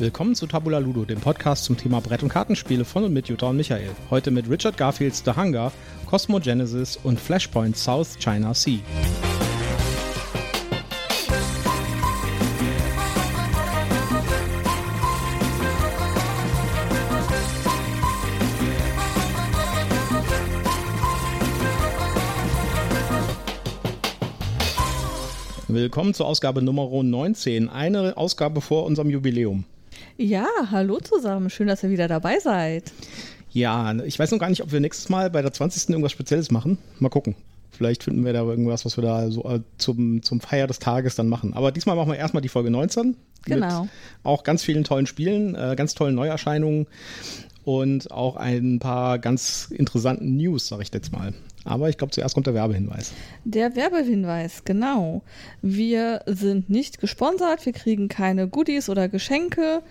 [0.00, 3.48] Willkommen zu Tabula Ludo, dem Podcast zum Thema Brett- und Kartenspiele von und mit Jutta
[3.48, 3.90] und Michael.
[4.10, 5.72] Heute mit Richard Garfields The Hunger,
[6.06, 8.78] Cosmo Genesis und Flashpoint South China Sea.
[25.66, 29.64] Willkommen zur Ausgabe Nummer 19, eine Ausgabe vor unserem Jubiläum.
[30.20, 32.90] Ja, hallo zusammen, schön, dass ihr wieder dabei seid.
[33.52, 35.90] Ja, ich weiß noch gar nicht, ob wir nächstes Mal bei der 20.
[35.90, 36.76] irgendwas Spezielles machen.
[36.98, 37.36] Mal gucken.
[37.70, 41.14] Vielleicht finden wir da irgendwas, was wir da so äh, zum, zum Feier des Tages
[41.14, 41.54] dann machen.
[41.54, 43.16] Aber diesmal machen wir erstmal die Folge 19.
[43.44, 43.82] Genau.
[43.82, 43.90] Mit
[44.24, 46.88] auch ganz vielen tollen Spielen, äh, ganz tollen Neuerscheinungen
[47.68, 51.34] und auch ein paar ganz interessanten News, sag ich jetzt mal.
[51.66, 53.12] Aber ich glaube, zuerst kommt der Werbehinweis.
[53.44, 55.20] Der Werbehinweis, genau.
[55.60, 59.82] Wir sind nicht gesponsert, wir kriegen keine Goodies oder Geschenke,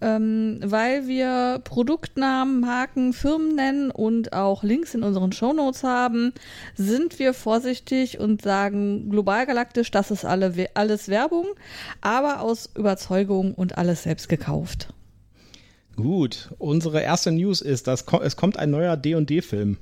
[0.00, 6.32] ähm, weil wir Produktnamen, Marken, Firmen nennen und auch Links in unseren Shownotes haben,
[6.74, 11.46] sind wir vorsichtig und sagen global galaktisch, das ist alle, alles Werbung,
[12.00, 14.92] aber aus Überzeugung und alles selbst gekauft.
[15.96, 19.76] Gut, unsere erste News ist, dass es kommt ein neuer D&D-Film.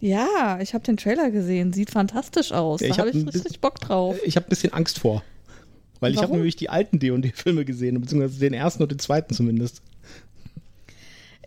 [0.00, 1.72] Ja, ich habe den Trailer gesehen.
[1.72, 2.80] Sieht fantastisch aus.
[2.80, 4.16] Ja, da ich habe hab ich richtig Bock drauf.
[4.24, 5.22] Ich habe ein bisschen Angst vor.
[6.00, 9.80] Weil ich habe nämlich die alten D&D-Filme gesehen, beziehungsweise den ersten und den zweiten zumindest.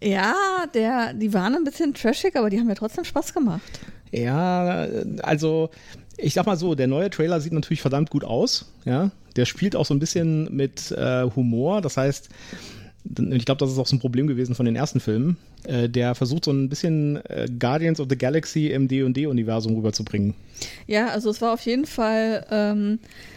[0.02, 0.34] Ja,
[0.74, 3.80] der, die waren ein bisschen trashig, aber die haben mir trotzdem Spaß gemacht.
[4.12, 4.88] Ja,
[5.22, 5.70] also
[6.18, 8.72] ich sag mal so, der neue Trailer sieht natürlich verdammt gut aus.
[8.86, 11.82] Ja, der spielt auch so ein bisschen mit äh, Humor.
[11.82, 12.30] Das heißt,
[13.32, 15.38] ich glaube, das ist auch so ein Problem gewesen von den ersten Filmen.
[15.64, 20.34] Äh, der versucht so ein bisschen äh, Guardians of the Galaxy im D&D-Universum rüberzubringen.
[20.88, 23.37] Ja, also es war auf jeden Fall ähm, äh, äh,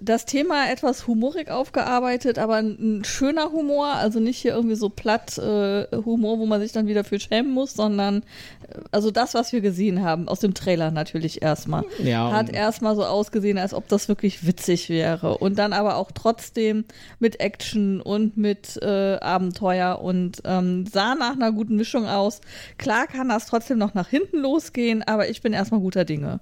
[0.00, 5.36] das Thema etwas humorig aufgearbeitet, aber ein, schöner Humor, also nicht hier irgendwie so platt
[5.36, 8.22] äh, Humor, wo man sich dann wieder für schämen muss, sondern
[8.68, 12.96] äh, also das, was wir gesehen haben, aus dem Trailer natürlich erstmal, Ja, hat erstmal
[12.96, 16.84] so ausgesehen, als ob das wirklich witzig wäre und dann aber auch trotzdem
[17.18, 22.40] mit Action und mit äh, Abenteuer und ähm, sah nach einer guten Mischung aus.
[22.78, 26.40] Klar kann das trotzdem noch nach hinten losgehen, aber ich bin erstmal guter Dinge.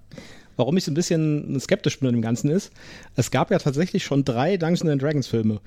[0.57, 2.73] Warum ich so ein bisschen skeptisch bin an dem Ganzen ist,
[3.15, 5.61] es gab ja tatsächlich schon drei Dungeons and Dragons Filme.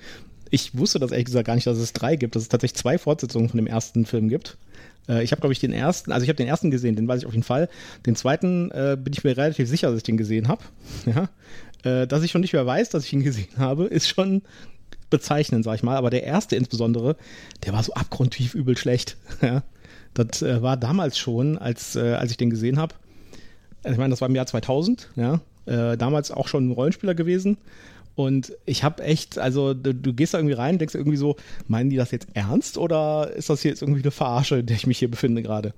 [0.50, 2.98] Ich wusste das ehrlich gesagt gar nicht, dass es drei gibt, dass es tatsächlich zwei
[2.98, 4.58] Fortsetzungen von dem ersten Film gibt.
[5.08, 7.22] Äh, ich habe, glaube ich, den ersten, also ich habe den ersten gesehen, den weiß
[7.22, 7.70] ich auf jeden Fall.
[8.06, 10.62] Den zweiten äh, bin ich mir relativ sicher, dass ich den gesehen habe.
[11.06, 11.30] Ja?
[11.84, 14.42] Äh, dass ich schon nicht mehr weiß, dass ich ihn gesehen habe, ist schon
[15.10, 15.98] bezeichnend, sag ich mal.
[15.98, 17.16] Aber der erste insbesondere,
[17.66, 19.18] der war so abgrundtief übel schlecht.
[19.42, 19.64] Ja?
[20.16, 22.96] Das äh, war damals schon, als, äh, als ich den gesehen habe.
[23.84, 25.42] Also ich meine, das war im Jahr 2000, ja.
[25.66, 27.58] Äh, damals auch schon ein Rollenspieler gewesen.
[28.16, 31.90] Und ich habe echt, also du, du gehst da irgendwie rein, denkst irgendwie so, meinen
[31.90, 34.88] die das jetzt ernst oder ist das hier jetzt irgendwie eine Verarsche, in der ich
[34.88, 35.74] mich hier befinde gerade?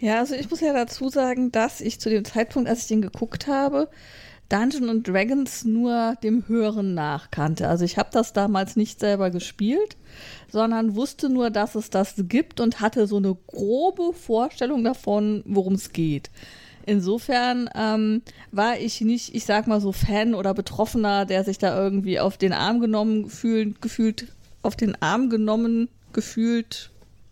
[0.00, 3.02] Ja, also ich muss ja dazu sagen, dass ich zu dem Zeitpunkt, als ich den
[3.02, 3.88] geguckt habe,
[4.48, 7.68] Dungeon and Dragons nur dem Hören nachkannte.
[7.68, 9.96] Also ich habe das damals nicht selber gespielt,
[10.48, 15.74] sondern wusste nur, dass es das gibt und hatte so eine grobe Vorstellung davon, worum
[15.74, 16.30] es geht.
[16.86, 21.76] Insofern ähm, war ich nicht, ich sag mal so Fan oder Betroffener, der sich da
[21.76, 24.28] irgendwie auf den Arm genommen fühlen, gefühlt,
[24.62, 26.90] auf den Arm genommen, gefühlt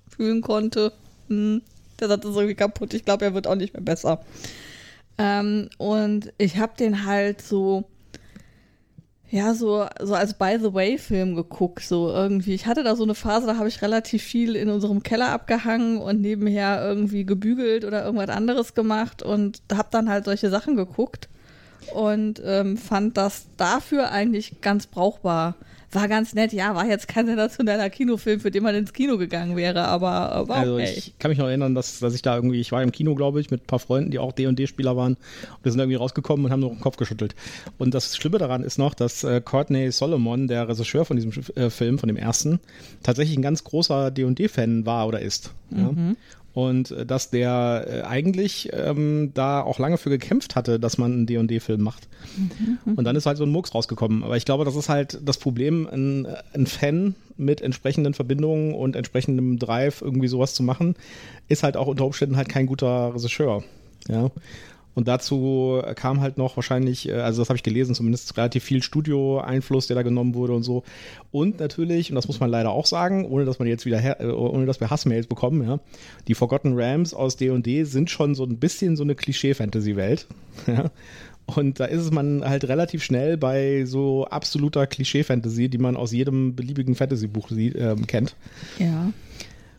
[0.09, 0.93] fühlen konnte.
[1.29, 1.63] Hm,
[2.01, 2.95] der Satz ist irgendwie kaputt.
[2.95, 4.25] Ich glaube, er wird auch nicht mehr besser.
[5.19, 7.85] Ähm, und ich habe den halt so,
[9.35, 11.83] ja, so, so als By the Way-Film geguckt.
[11.83, 12.55] So irgendwie.
[12.55, 15.99] Ich hatte da so eine Phase, da habe ich relativ viel in unserem Keller abgehangen
[15.99, 21.29] und nebenher irgendwie gebügelt oder irgendwas anderes gemacht und habe dann halt solche Sachen geguckt
[21.93, 25.57] und ähm, fand das dafür eigentlich ganz brauchbar.
[25.95, 29.57] War ganz nett, ja, war jetzt kein sensationeller Kinofilm, für den man ins Kino gegangen
[29.57, 30.93] wäre, aber war Also okay.
[30.97, 33.41] ich kann mich noch erinnern, dass, dass ich da irgendwie, ich war im Kino, glaube
[33.41, 35.15] ich, mit ein paar Freunden, die auch D&D-Spieler waren.
[35.15, 37.35] Und wir sind irgendwie rausgekommen und haben nur den Kopf geschüttelt.
[37.79, 41.71] Und das Schlimme daran ist noch, dass äh, Courtney Solomon, der Regisseur von diesem äh,
[41.71, 42.61] Film, von dem ersten,
[43.03, 45.53] tatsächlich ein ganz großer D&D-Fan war oder ist.
[45.71, 45.93] Ja?
[46.55, 51.13] Und äh, dass der äh, eigentlich ähm, da auch lange für gekämpft hatte, dass man
[51.13, 52.09] einen D&D-Film macht.
[52.97, 54.23] Und dann ist halt so ein Murks rausgekommen.
[54.23, 58.95] Aber ich glaube, das ist halt das Problem, ein, ein Fan mit entsprechenden Verbindungen und
[58.95, 60.95] entsprechendem Drive irgendwie sowas zu machen,
[61.49, 63.65] ist halt auch unter Umständen halt kein guter Regisseur.
[64.09, 64.31] Ja.
[64.95, 68.83] Und dazu kam halt noch wahrscheinlich, äh, also das habe ich gelesen, zumindest relativ viel
[68.83, 70.85] Studio-Einfluss, der da genommen wurde und so.
[71.33, 74.27] Und natürlich, und das muss man leider auch sagen, ohne dass man jetzt wieder, äh,
[74.27, 75.81] ohne dass wir Hassmails bekommen, ja,
[76.29, 80.27] die Forgotten Rams aus D&D sind schon so ein bisschen so eine Klischee-Fantasy-Welt.
[80.67, 80.91] Ja.
[81.47, 86.13] Und da ist es man halt relativ schnell bei so absoluter Klischee-Fantasy, die man aus
[86.13, 88.35] jedem beliebigen Fantasy-Buch äh, kennt.
[88.79, 89.13] Ja.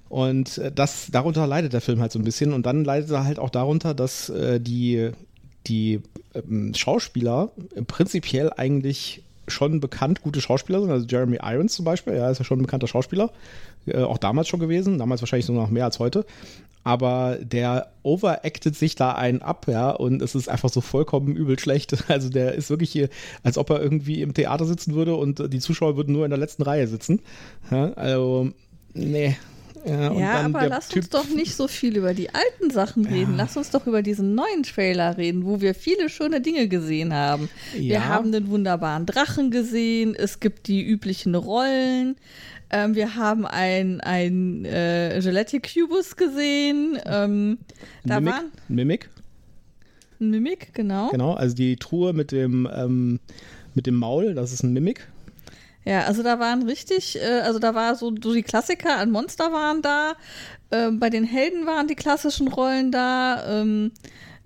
[0.09, 2.53] Und äh, das, darunter leidet der Film halt so ein bisschen.
[2.53, 5.11] Und dann leidet er halt auch darunter, dass äh, die,
[5.67, 6.01] die
[6.33, 7.51] ähm, Schauspieler
[7.87, 10.91] prinzipiell eigentlich schon bekannt gute Schauspieler sind.
[10.91, 13.31] Also Jeremy Irons zum Beispiel, ja, ist ja schon ein bekannter Schauspieler.
[13.85, 16.25] Äh, auch damals schon gewesen, damals wahrscheinlich sogar noch mehr als heute.
[16.83, 21.57] Aber der overactet sich da einen ab, ja, und es ist einfach so vollkommen übel
[21.57, 21.95] schlecht.
[22.07, 23.09] Also der ist wirklich hier,
[23.43, 26.39] als ob er irgendwie im Theater sitzen würde und die Zuschauer würden nur in der
[26.39, 27.21] letzten Reihe sitzen.
[27.71, 28.51] Ja, also,
[28.93, 29.35] nee,
[29.85, 33.31] ja, ja aber lass typ uns doch nicht so viel über die alten Sachen reden.
[33.31, 33.43] Ja.
[33.43, 37.49] Lass uns doch über diesen neuen Trailer reden, wo wir viele schöne Dinge gesehen haben.
[37.73, 37.81] Ja.
[37.81, 42.15] Wir haben den wunderbaren Drachen gesehen, es gibt die üblichen Rollen.
[42.69, 46.97] Ähm, wir haben ein, ein äh, Gillette Cubus gesehen.
[47.05, 47.59] Ähm,
[48.03, 49.09] da Mimic, waren Mimic.
[50.19, 51.09] Ein Mimic, genau.
[51.09, 53.19] Genau, also die Truhe mit dem, ähm,
[53.75, 55.07] mit dem Maul, das ist ein Mimic.
[55.85, 59.51] Ja, also da waren richtig, äh, also da war so, so die Klassiker an Monster
[59.51, 60.13] waren da,
[60.71, 63.91] äh, bei den Helden waren die klassischen Rollen da, ähm,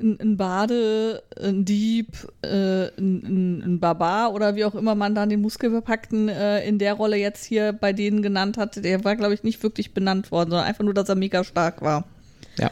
[0.01, 2.07] ein, ein Bade, ein Dieb,
[2.41, 6.93] äh, ein, ein, Barbar oder wie auch immer man dann den Muskelverpackten äh, in der
[6.93, 10.51] Rolle jetzt hier bei denen genannt hat, der war, glaube ich, nicht wirklich benannt worden,
[10.51, 12.05] sondern einfach nur, dass er mega stark war.
[12.57, 12.71] Ja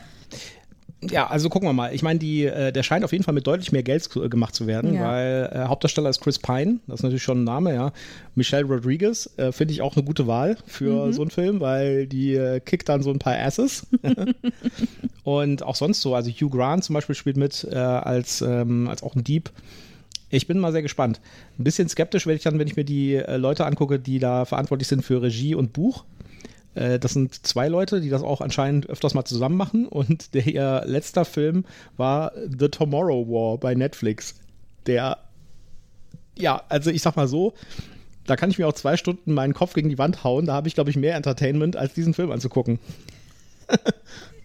[1.01, 1.93] ja, also gucken wir mal.
[1.93, 4.55] Ich meine, äh, der scheint auf jeden Fall mit deutlich mehr Geld zu, äh, gemacht
[4.55, 5.07] zu werden, ja.
[5.07, 7.91] weil äh, Hauptdarsteller ist Chris Pine, das ist natürlich schon ein Name, ja.
[8.33, 11.13] Michelle Rodriguez äh, finde ich auch eine gute Wahl für mhm.
[11.13, 13.85] so einen Film, weil die äh, kickt dann so ein paar Asses.
[15.23, 19.15] Und auch sonst so, also Hugh Grant zum Beispiel spielt mit als, ähm, als auch
[19.15, 19.51] ein Dieb.
[20.29, 21.19] Ich bin mal sehr gespannt.
[21.59, 24.87] Ein bisschen skeptisch werde ich dann, wenn ich mir die Leute angucke, die da verantwortlich
[24.87, 26.05] sind für Regie und Buch.
[26.77, 29.87] Äh, das sind zwei Leute, die das auch anscheinend öfters mal zusammen machen.
[29.87, 31.65] Und der ihr letzter Film
[31.97, 34.35] war The Tomorrow War bei Netflix.
[34.85, 35.17] Der,
[36.37, 37.53] ja, also ich sag mal so,
[38.25, 40.45] da kann ich mir auch zwei Stunden meinen Kopf gegen die Wand hauen.
[40.45, 42.79] Da habe ich, glaube ich, mehr Entertainment, als diesen Film anzugucken.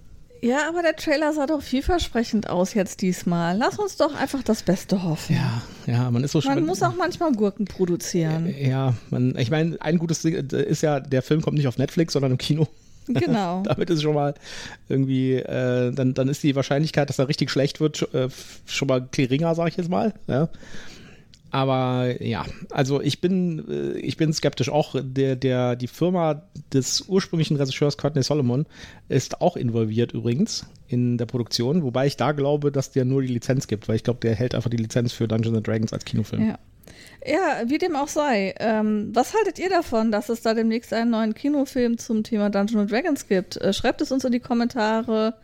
[0.43, 3.57] Ja, aber der Trailer sah doch vielversprechend aus jetzt diesmal.
[3.57, 5.37] Lass uns doch einfach das Beste hoffen.
[5.37, 8.53] Ja, ja, man ist so Man muss auch manchmal Gurken produzieren.
[8.59, 12.15] Ja, man, ich meine, ein gutes Ding ist ja, der Film kommt nicht auf Netflix,
[12.15, 12.67] sondern im Kino.
[13.07, 13.63] Genau.
[13.65, 14.35] Damit ist schon mal
[14.89, 18.29] irgendwie, äh, dann, dann ist die Wahrscheinlichkeit, dass er richtig schlecht wird, äh,
[18.67, 20.13] schon mal geringer, sag ich jetzt mal.
[20.27, 20.49] Ja.
[21.53, 24.71] Aber ja, also ich bin, äh, ich bin skeptisch.
[24.71, 28.65] Auch der, der, die Firma des ursprünglichen Regisseurs Courtney Solomon
[29.11, 33.29] ist auch involviert übrigens in der Produktion, wobei ich da glaube, dass der nur die
[33.29, 36.49] Lizenz gibt, weil ich glaube, der hält einfach die Lizenz für Dungeons Dragons als Kinofilm.
[36.49, 36.59] Ja.
[37.25, 38.55] Ja, wie dem auch sei.
[38.59, 42.91] Ähm, was haltet ihr davon, dass es da demnächst einen neuen Kinofilm zum Thema Dungeons
[42.91, 43.59] Dragons gibt?
[43.59, 45.35] Äh, schreibt es uns in die Kommentare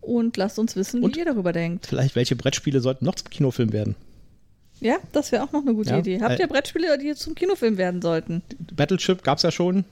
[0.00, 1.86] und lasst uns wissen, und wie ihr darüber denkt.
[1.86, 3.96] Vielleicht welche Brettspiele sollten noch zum Kinofilm werden?
[4.80, 6.20] Ja, das wäre auch noch eine gute ja, Idee.
[6.20, 8.42] Habt ihr Brettspiele, die zum Kinofilm werden sollten?
[8.74, 9.84] Battleship gab es ja schon.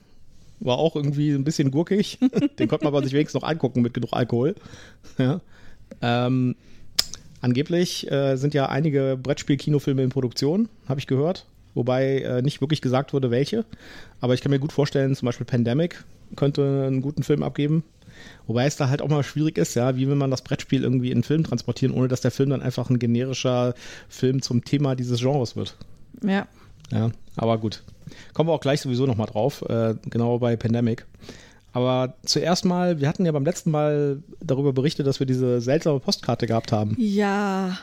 [0.59, 2.17] War auch irgendwie ein bisschen gurkig.
[2.59, 4.55] Den konnte man aber sich wenigstens noch angucken mit genug Alkohol.
[5.17, 5.41] Ja.
[6.01, 6.55] Ähm,
[7.41, 11.45] angeblich äh, sind ja einige Brettspiel-Kinofilme in Produktion, habe ich gehört.
[11.75, 13.65] Wobei äh, nicht wirklich gesagt wurde, welche.
[14.19, 16.03] Aber ich kann mir gut vorstellen, zum Beispiel Pandemic
[16.35, 17.83] könnte einen guten Film abgeben.
[18.45, 21.07] Wobei es da halt auch mal schwierig ist, ja, wie will man das Brettspiel irgendwie
[21.07, 23.73] in einen Film transportieren, ohne dass der Film dann einfach ein generischer
[24.09, 25.75] Film zum Thema dieses Genres wird.
[26.23, 26.47] Ja.
[26.91, 27.83] Ja, aber gut.
[28.33, 31.05] Kommen wir auch gleich sowieso nochmal drauf, äh, genau bei Pandemic.
[31.73, 35.99] Aber zuerst mal, wir hatten ja beim letzten Mal darüber berichtet, dass wir diese seltsame
[35.99, 36.95] Postkarte gehabt haben.
[36.97, 37.77] Ja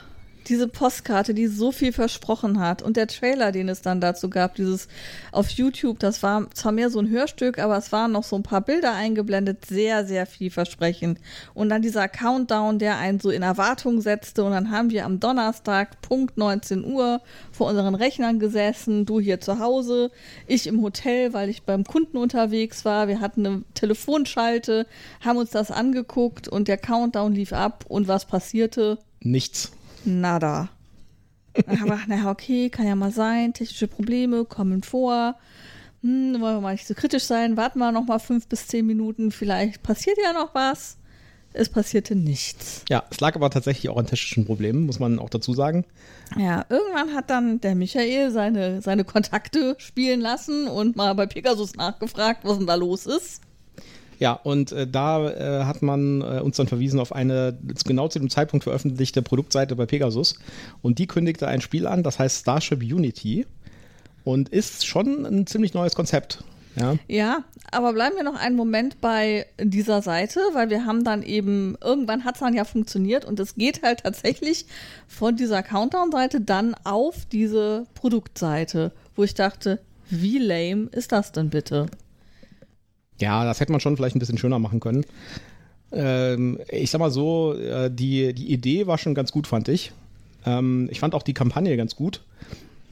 [0.48, 4.54] diese Postkarte, die so viel versprochen hat und der Trailer, den es dann dazu gab,
[4.54, 4.88] dieses
[5.32, 8.42] auf YouTube, das war zwar mehr so ein Hörstück, aber es waren noch so ein
[8.42, 11.18] paar Bilder eingeblendet, sehr, sehr vielversprechend.
[11.54, 15.20] Und dann dieser Countdown, der einen so in Erwartung setzte und dann haben wir am
[15.20, 17.20] Donnerstag, Punkt 19 Uhr,
[17.50, 20.10] vor unseren Rechnern gesessen, du hier zu Hause,
[20.46, 24.86] ich im Hotel, weil ich beim Kunden unterwegs war, wir hatten eine Telefonschalte,
[25.20, 28.98] haben uns das angeguckt und der Countdown lief ab und was passierte?
[29.20, 29.72] Nichts
[30.06, 30.68] nada.
[31.66, 35.36] Aber naja, okay, kann ja mal sein, technische Probleme kommen vor.
[36.02, 38.86] Hm, wollen wir mal nicht so kritisch sein, warten wir noch mal fünf bis zehn
[38.86, 40.98] Minuten, vielleicht passiert ja noch was.
[41.56, 42.84] Es passierte nichts.
[42.90, 45.84] Ja, es lag aber tatsächlich auch an technischen Problemen, muss man auch dazu sagen.
[46.36, 51.76] Ja, irgendwann hat dann der Michael seine, seine Kontakte spielen lassen und mal bei Pegasus
[51.76, 53.43] nachgefragt, was denn da los ist.
[54.18, 58.18] Ja, und äh, da äh, hat man äh, uns dann verwiesen auf eine genau zu
[58.18, 60.38] dem Zeitpunkt veröffentlichte Produktseite bei Pegasus.
[60.82, 63.46] Und die kündigte ein Spiel an, das heißt Starship Unity.
[64.24, 66.42] Und ist schon ein ziemlich neues Konzept.
[66.76, 66.96] Ja.
[67.06, 71.76] Ja, aber bleiben wir noch einen Moment bei dieser Seite, weil wir haben dann eben,
[71.82, 74.66] irgendwann hat es dann ja funktioniert und es geht halt tatsächlich
[75.06, 79.80] von dieser Countdown-Seite dann auf diese Produktseite, wo ich dachte,
[80.10, 81.86] wie lame ist das denn bitte?
[83.20, 85.04] Ja, das hätte man schon vielleicht ein bisschen schöner machen können.
[85.92, 89.92] Ähm, ich sag mal so, äh, die, die Idee war schon ganz gut, fand ich.
[90.44, 92.22] Ähm, ich fand auch die Kampagne ganz gut.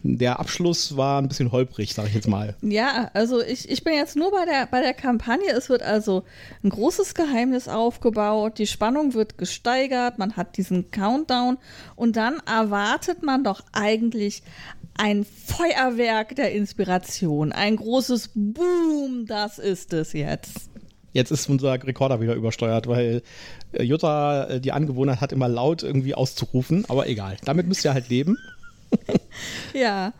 [0.04, 2.56] Der Abschluss war ein bisschen holprig, sag ich jetzt mal.
[2.60, 5.48] Ja, also ich, ich bin jetzt nur bei der, bei der Kampagne.
[5.50, 6.24] Es wird also
[6.64, 11.56] ein großes Geheimnis aufgebaut, die Spannung wird gesteigert, man hat diesen Countdown
[11.94, 14.42] und dann erwartet man doch eigentlich
[14.94, 20.70] ein Feuerwerk der Inspiration, ein großes Boom, das ist es jetzt.
[21.12, 23.22] Jetzt ist unser Rekorder wieder übersteuert, weil
[23.72, 27.36] äh, Jutta äh, die Angewohnheit hat, immer laut irgendwie auszurufen, aber egal.
[27.44, 28.38] Damit müsst ihr halt leben.
[29.74, 30.12] ja,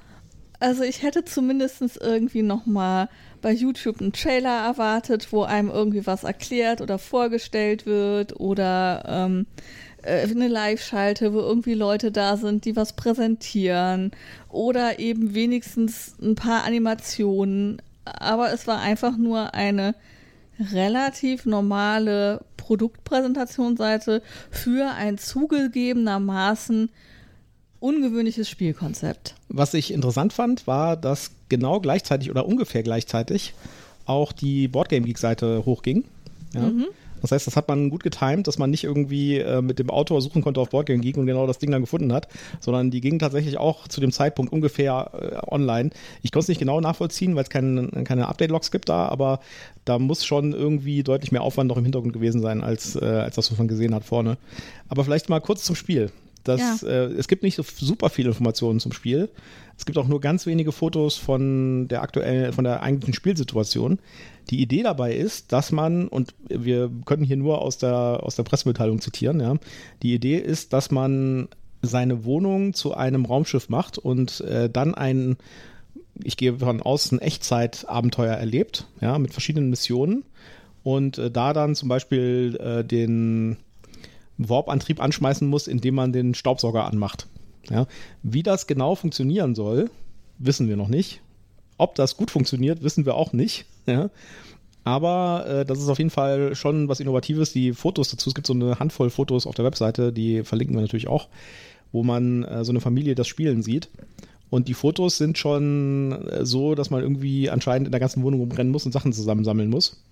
[0.61, 3.09] also ich hätte zumindest irgendwie noch mal
[3.41, 9.47] bei YouTube einen Trailer erwartet, wo einem irgendwie was erklärt oder vorgestellt wird oder ähm,
[9.49, 14.11] äh, eine Live-Schalte, wo irgendwie Leute da sind, die was präsentieren
[14.49, 17.81] oder eben wenigstens ein paar Animationen.
[18.05, 19.95] Aber es war einfach nur eine
[20.73, 26.91] relativ normale Produktpräsentationsseite für ein zugegebenermaßen
[27.81, 29.35] ungewöhnliches Spielkonzept.
[29.49, 33.55] Was ich interessant fand, war, dass genau gleichzeitig oder ungefähr gleichzeitig
[34.07, 36.05] auch die Boardgame Geek Seite hochging.
[36.55, 36.61] Ja?
[36.61, 36.87] Mhm.
[37.23, 40.21] Das heißt, das hat man gut getimt, dass man nicht irgendwie äh, mit dem Autor
[40.21, 42.29] suchen konnte auf Boardgame Geek und genau das Ding dann gefunden hat,
[42.61, 45.91] sondern die ging tatsächlich auch zu dem Zeitpunkt ungefähr äh, online.
[46.23, 49.41] Ich konnte es nicht genau nachvollziehen, weil es kein, keine Update-Logs gibt da, aber
[49.85, 53.37] da muss schon irgendwie deutlich mehr Aufwand noch im Hintergrund gewesen sein, als, äh, als
[53.37, 54.37] das, was man gesehen hat vorne.
[54.89, 56.11] Aber vielleicht mal kurz zum Spiel.
[56.45, 56.89] Das, ja.
[56.89, 59.29] äh, es gibt nicht so super viele Informationen zum Spiel.
[59.79, 63.99] Es gibt auch nur ganz wenige Fotos von der aktuellen, von der eigentlichen Spielsituation.
[64.51, 68.43] Die Idee dabei ist, dass man, und wir können hier nur aus der, aus der
[68.43, 69.57] Pressemitteilung zitieren, ja,
[70.03, 71.49] die Idee ist, dass man
[71.83, 75.37] seine Wohnung zu einem Raumschiff macht und äh, dann ein,
[76.23, 80.25] ich gehe davon aus, ein Echtzeitabenteuer erlebt, ja, mit verschiedenen Missionen
[80.83, 83.57] und äh, da dann zum Beispiel äh, den
[84.39, 87.27] Warp-Antrieb anschmeißen muss, indem man den Staubsauger anmacht.
[87.71, 87.87] Ja.
[88.23, 89.91] Wie das genau funktionieren soll,
[90.39, 91.21] wissen wir noch nicht.
[91.79, 93.67] Ob das gut funktioniert, wissen wir auch nicht.
[93.87, 94.11] Ja.
[94.85, 97.53] Aber äh, das ist auf jeden Fall schon was Innovatives.
[97.53, 100.83] Die Fotos dazu, es gibt so eine Handvoll Fotos auf der Webseite, die verlinken wir
[100.83, 101.29] natürlich auch,
[101.93, 103.89] wo man äh, so eine Familie das Spielen sieht.
[104.51, 108.41] Und die Fotos sind schon äh, so, dass man irgendwie anscheinend in der ganzen Wohnung
[108.41, 110.03] rumrennen muss und Sachen zusammensammeln muss.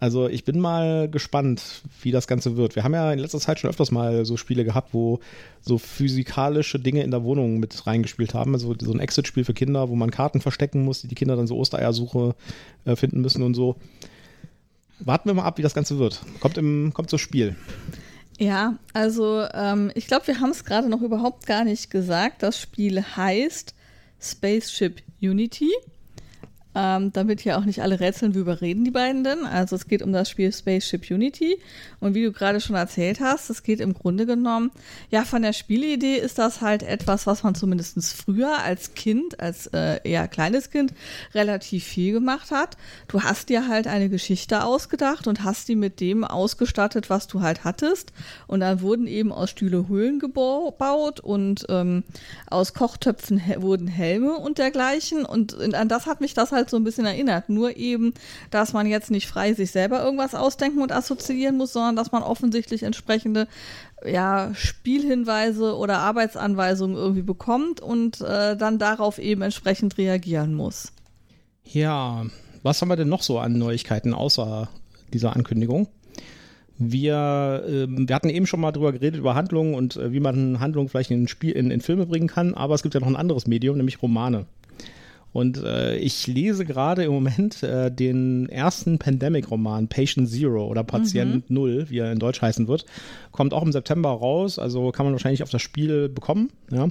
[0.00, 2.74] Also ich bin mal gespannt, wie das Ganze wird.
[2.74, 5.20] Wir haben ja in letzter Zeit schon öfters mal so Spiele gehabt, wo
[5.60, 8.54] so physikalische Dinge in der Wohnung mit reingespielt haben.
[8.54, 11.46] Also so ein Exit-Spiel für Kinder, wo man Karten verstecken muss, die die Kinder dann
[11.46, 12.34] so Ostereiersuche
[12.86, 13.76] äh, finden müssen und so.
[15.00, 16.22] Warten wir mal ab, wie das Ganze wird.
[16.40, 17.56] Kommt, im, kommt zum Spiel.
[18.38, 22.42] Ja, also ähm, ich glaube, wir haben es gerade noch überhaupt gar nicht gesagt.
[22.42, 23.74] Das Spiel heißt
[24.18, 25.70] Spaceship Unity.
[26.72, 29.44] Ähm, damit hier auch nicht alle rätseln, wie überreden die beiden denn.
[29.44, 31.58] Also es geht um das Spiel Spaceship Unity.
[31.98, 34.70] Und wie du gerade schon erzählt hast, es geht im Grunde genommen,
[35.10, 39.66] ja, von der Spielidee ist das halt etwas, was man zumindest früher als Kind, als
[39.68, 40.94] äh, eher kleines Kind,
[41.34, 42.76] relativ viel gemacht hat.
[43.08, 47.40] Du hast dir halt eine Geschichte ausgedacht und hast die mit dem ausgestattet, was du
[47.40, 48.12] halt hattest.
[48.46, 52.04] Und dann wurden eben aus Stühle Höhlen gebaut und ähm,
[52.48, 55.24] aus Kochtöpfen he wurden Helme und dergleichen.
[55.24, 57.48] Und an das hat mich das halt halt so ein bisschen erinnert.
[57.48, 58.14] Nur eben,
[58.50, 62.22] dass man jetzt nicht frei sich selber irgendwas ausdenken und assoziieren muss, sondern dass man
[62.22, 63.48] offensichtlich entsprechende
[64.04, 70.92] ja, Spielhinweise oder Arbeitsanweisungen irgendwie bekommt und äh, dann darauf eben entsprechend reagieren muss.
[71.64, 72.24] Ja,
[72.62, 74.68] was haben wir denn noch so an Neuigkeiten außer
[75.12, 75.88] dieser Ankündigung?
[76.78, 80.60] Wir, äh, wir hatten eben schon mal drüber geredet, über Handlungen und äh, wie man
[80.60, 83.16] Handlungen vielleicht in, Spiel, in, in Filme bringen kann, aber es gibt ja noch ein
[83.16, 84.46] anderes Medium, nämlich Romane.
[85.32, 91.48] Und äh, ich lese gerade im Moment äh, den ersten Pandemic-Roman, Patient Zero oder Patient
[91.48, 91.54] mhm.
[91.54, 92.84] Null, wie er in Deutsch heißen wird.
[93.30, 96.50] Kommt auch im September raus, also kann man wahrscheinlich auf das Spiel bekommen.
[96.70, 96.88] Ja.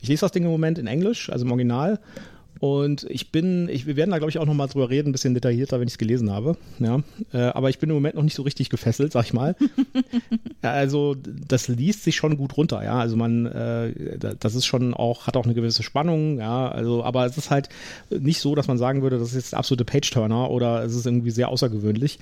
[0.00, 1.98] Ich lese das Ding im Moment in Englisch, also im Original.
[2.60, 5.34] Und ich bin, ich, wir werden da glaube ich auch nochmal drüber reden, ein bisschen
[5.34, 6.56] detaillierter, wenn ich es gelesen habe.
[6.78, 7.02] Ja,
[7.32, 9.56] äh, aber ich bin im Moment noch nicht so richtig gefesselt, sag ich mal.
[10.62, 11.16] ja, also
[11.48, 12.98] das liest sich schon gut runter, ja.
[12.98, 16.68] Also man, äh, das ist schon auch, hat auch eine gewisse Spannung, ja.
[16.68, 17.68] Also, aber es ist halt
[18.10, 21.30] nicht so, dass man sagen würde, das ist jetzt absolute Page-Turner oder es ist irgendwie
[21.30, 22.18] sehr außergewöhnlich.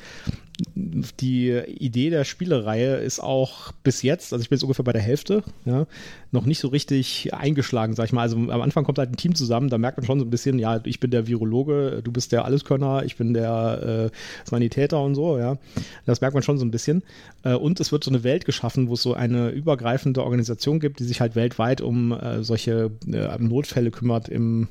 [0.74, 5.02] Die Idee der Spielereihe ist auch bis jetzt, also ich bin jetzt ungefähr bei der
[5.02, 5.86] Hälfte, ja,
[6.32, 8.22] noch nicht so richtig eingeschlagen, sag ich mal.
[8.22, 10.30] Also am Anfang kommt halt ein Team zusammen, da merkt man schon schon so ein
[10.30, 14.16] bisschen, ja, ich bin der Virologe, du bist der Alleskönner, ich bin der äh,
[14.48, 15.58] Sanitäter und so, ja.
[16.06, 17.02] Das merkt man schon so ein bisschen.
[17.42, 21.00] Äh, und es wird so eine Welt geschaffen, wo es so eine übergreifende Organisation gibt,
[21.00, 24.68] die sich halt weltweit um äh, solche äh, Notfälle kümmert im,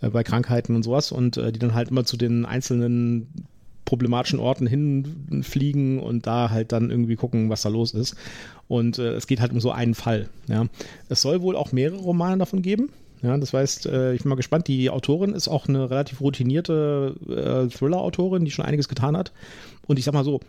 [0.00, 3.28] äh, bei Krankheiten und sowas und äh, die dann halt immer zu den einzelnen
[3.88, 8.16] problematischen Orten hinfliegen und da halt dann irgendwie gucken, was da los ist.
[8.68, 10.28] Und äh, es geht halt um so einen Fall.
[10.46, 10.66] Ja.
[11.08, 12.90] Es soll wohl auch mehrere Romane davon geben.
[13.22, 14.68] Ja, das heißt, äh, ich bin mal gespannt.
[14.68, 19.32] Die Autorin ist auch eine relativ routinierte äh, Thriller-Autorin, die schon einiges getan hat.
[19.86, 20.40] Und ich sag mal so,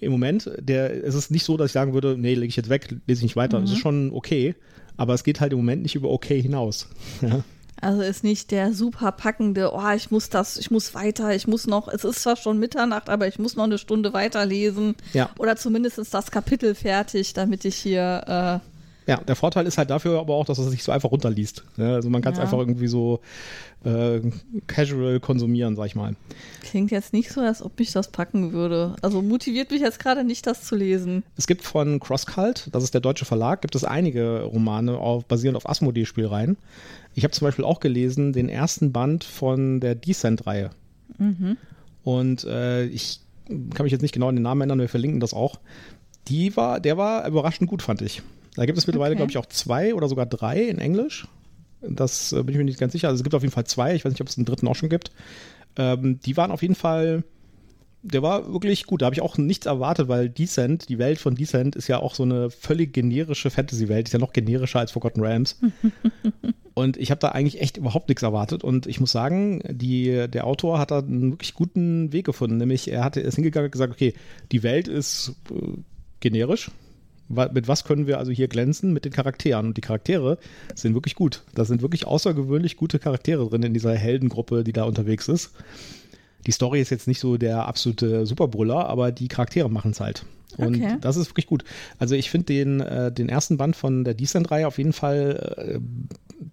[0.00, 2.70] im Moment, der, es ist nicht so, dass ich sagen würde, nee, lege ich jetzt
[2.70, 3.58] weg, lese ich nicht weiter.
[3.58, 3.64] Mhm.
[3.64, 4.54] Das ist schon okay,
[4.96, 6.88] aber es geht halt im Moment nicht über okay hinaus.
[7.22, 7.44] Ja.
[7.82, 11.66] Also ist nicht der super packende, oh, ich muss das, ich muss weiter, ich muss
[11.66, 14.96] noch, es ist zwar schon Mitternacht, aber ich muss noch eine Stunde weiterlesen.
[15.14, 15.30] Ja.
[15.38, 18.60] Oder zumindest ist das Kapitel fertig, damit ich hier.
[19.10, 21.64] Ja, der Vorteil ist halt dafür aber auch, dass es sich so einfach runterliest.
[21.76, 22.44] Ja, also man kann es Ja.
[22.44, 23.18] einfach irgendwie so
[23.84, 24.20] äh,
[24.68, 26.14] casual konsumieren, sag ich mal.
[26.62, 28.94] Klingt jetzt nicht so, als ob mich das packen würde.
[29.02, 31.24] Also motiviert mich jetzt gerade nicht, das zu lesen.
[31.36, 35.56] Es gibt von CrossCult, das ist der deutsche Verlag, gibt es einige Romane auf, basierend
[35.56, 36.56] auf Asmodee-Spielreihen.
[37.16, 40.70] Ich habe zum Beispiel auch gelesen den ersten Band von der Descent-Reihe.
[42.04, 43.20] Und äh, ich
[43.74, 45.58] kann mich jetzt nicht genau an den Namen erinnern, wir verlinken das auch.
[46.28, 48.22] Die war, der war überraschend gut, fand ich.
[48.60, 49.20] Da gibt es mittlerweile, Okay.
[49.20, 51.26] glaube ich, auch zwei oder sogar drei in Englisch.
[51.80, 53.08] Das äh, bin ich mir nicht ganz sicher.
[53.08, 53.94] Also es gibt auf jeden Fall zwei.
[53.94, 55.12] Ich weiß nicht, ob es einen dritten auch schon gibt.
[55.76, 57.24] Ähm, die waren auf jeden Fall,
[58.02, 59.00] der war wirklich gut.
[59.00, 62.14] Da habe ich auch nichts erwartet, weil Descent, die Welt von Descent ist ja auch
[62.14, 64.08] so eine völlig generische Fantasy-Welt.
[64.08, 65.58] Ist ja noch generischer als Forgotten Realms.
[66.74, 68.62] Und ich habe da eigentlich echt überhaupt nichts erwartet.
[68.62, 72.58] Und ich muss sagen, die, der Autor hat da einen wirklich guten Weg gefunden.
[72.58, 74.12] Nämlich, er hatte, ist hingegangen und gesagt, okay,
[74.52, 75.78] die Welt ist äh,
[76.20, 76.70] generisch.
[77.30, 78.92] Mit was können wir also hier glänzen?
[78.92, 79.68] Mit den Charakteren.
[79.68, 80.38] Und die Charaktere
[80.74, 81.42] sind wirklich gut.
[81.54, 85.52] Da sind wirklich außergewöhnlich gute Charaktere drin in dieser Heldengruppe, die da unterwegs ist.
[86.46, 90.24] Die Story ist jetzt nicht so der absolute Superbrüller, aber die Charaktere machen es halt.
[90.56, 90.96] Und Okay.
[91.00, 91.62] das ist wirklich gut.
[91.98, 95.78] Also ich finde den, äh, den ersten Band von der Descent-Reihe auf jeden Fall äh,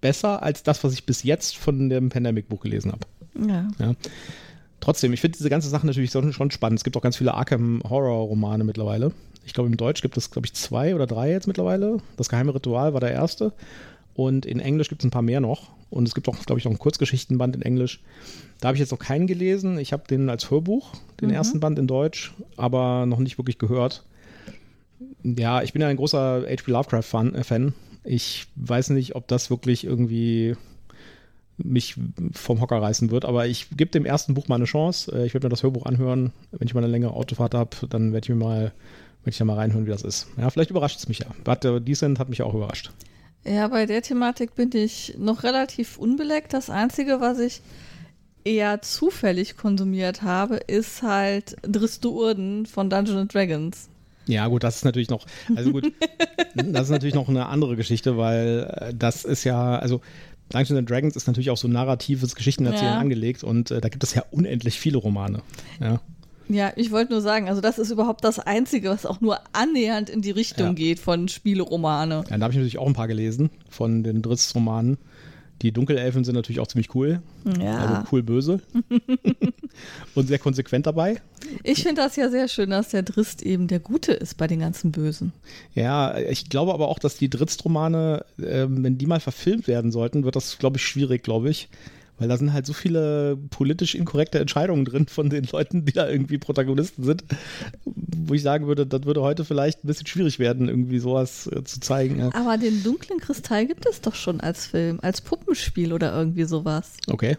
[0.00, 3.06] besser als das, was ich bis jetzt von dem Pandemic-Buch gelesen habe.
[3.48, 3.68] Ja.
[3.80, 3.94] Ja.
[4.80, 6.78] Trotzdem, ich finde diese ganze Sache natürlich schon spannend.
[6.78, 9.12] Es gibt auch ganz viele Arkham-Horror-Romane mittlerweile.
[9.44, 11.98] Ich glaube, im Deutsch gibt es, glaube ich, zwei oder drei jetzt mittlerweile.
[12.16, 13.52] Das geheime Ritual war der erste.
[14.14, 15.70] Und in Englisch gibt es ein paar mehr noch.
[15.90, 18.02] Und es gibt auch, glaube ich, noch einen Kurzgeschichtenband in Englisch.
[18.60, 19.78] Da habe ich jetzt noch keinen gelesen.
[19.78, 24.04] Ich habe den als Hörbuch, den ersten Band in Deutsch, aber noch nicht wirklich gehört.
[25.22, 26.70] Ja, ich bin ja ein großer H.P.
[26.70, 27.42] Lovecraft-Fan.
[27.42, 27.74] Fan.
[28.04, 30.56] Ich weiß nicht, ob das wirklich irgendwie
[31.58, 31.96] mich
[32.32, 35.12] vom Hocker reißen wird, aber ich gebe dem ersten Buch mal eine Chance.
[35.12, 36.32] Äh, Ich werde mir das Hörbuch anhören.
[36.52, 38.72] Wenn ich mal eine längere Autofahrt habe, dann werde ich mir mal, werde
[39.26, 40.28] ich da mal reinhören, wie das ist.
[40.36, 41.26] Ja, vielleicht überrascht es mich ja.
[41.46, 42.90] Uh, Decent hat mich auch überrascht.
[43.44, 46.52] Ja, bei der Thematik bin ich noch relativ unbeleckt.
[46.52, 47.60] Das Einzige, was ich
[48.44, 53.88] eher zufällig konsumiert habe, ist halt Dristuurden von Dungeons Dragons.
[54.26, 55.24] Ja, gut, das ist natürlich noch,
[55.56, 55.90] also gut,
[56.54, 60.02] das ist natürlich noch eine andere Geschichte, weil äh, das ist ja, also
[60.50, 62.98] Dungeons and Dragons ist natürlich auch so narratives Geschichtenerzählen Ja.
[62.98, 65.42] angelegt und äh, da gibt es ja unendlich viele Romane.
[65.80, 66.00] Ja.
[66.50, 70.08] Ja, ich wollte nur sagen, also das ist überhaupt das Einzige, was auch nur annähernd
[70.08, 70.72] in die Richtung Ja.
[70.72, 72.24] geht von Spieleromane.
[72.30, 74.96] Ja, da habe ich natürlich auch ein paar gelesen von den Dritz-Romanen.
[75.62, 77.20] Die Dunkelelfen sind natürlich auch ziemlich cool.
[77.60, 77.78] Ja.
[77.78, 78.60] Also cool böse.
[80.14, 81.20] und sehr konsequent dabei.
[81.64, 84.60] Ich finde das ja sehr schön, dass der Drist eben der Gute ist bei den
[84.60, 85.32] ganzen Bösen.
[85.74, 90.24] Ja, ich glaube aber auch, dass die Dritz-Romane, ähm, wenn die mal verfilmt werden sollten,
[90.24, 91.68] wird das, glaube ich, schwierig, glaube ich.
[92.18, 96.08] Weil da sind halt so viele politisch inkorrekte Entscheidungen drin von den Leuten, die da
[96.08, 97.24] irgendwie Protagonisten sind,
[97.84, 101.62] wo ich sagen würde, das würde heute vielleicht ein bisschen schwierig werden, irgendwie sowas äh,
[101.64, 102.18] zu zeigen.
[102.18, 102.30] Ja.
[102.34, 106.96] Aber den dunklen Kristall gibt es doch schon als Film, als Puppenspiel oder irgendwie sowas.
[107.06, 107.36] Okay.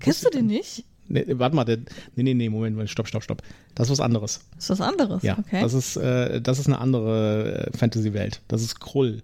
[0.00, 0.84] Kennst du den nicht?
[1.06, 1.78] Nee, warte mal, der,
[2.16, 3.42] nee, nee, nee, Moment, Moment, stopp, stopp, stopp.
[3.74, 4.40] Das ist was anderes.
[4.58, 5.60] Ist was anderes, Ja, okay.
[5.60, 8.40] das, ist, äh, das ist eine andere äh, Fantasy-Welt.
[8.48, 9.22] Das ist Krull,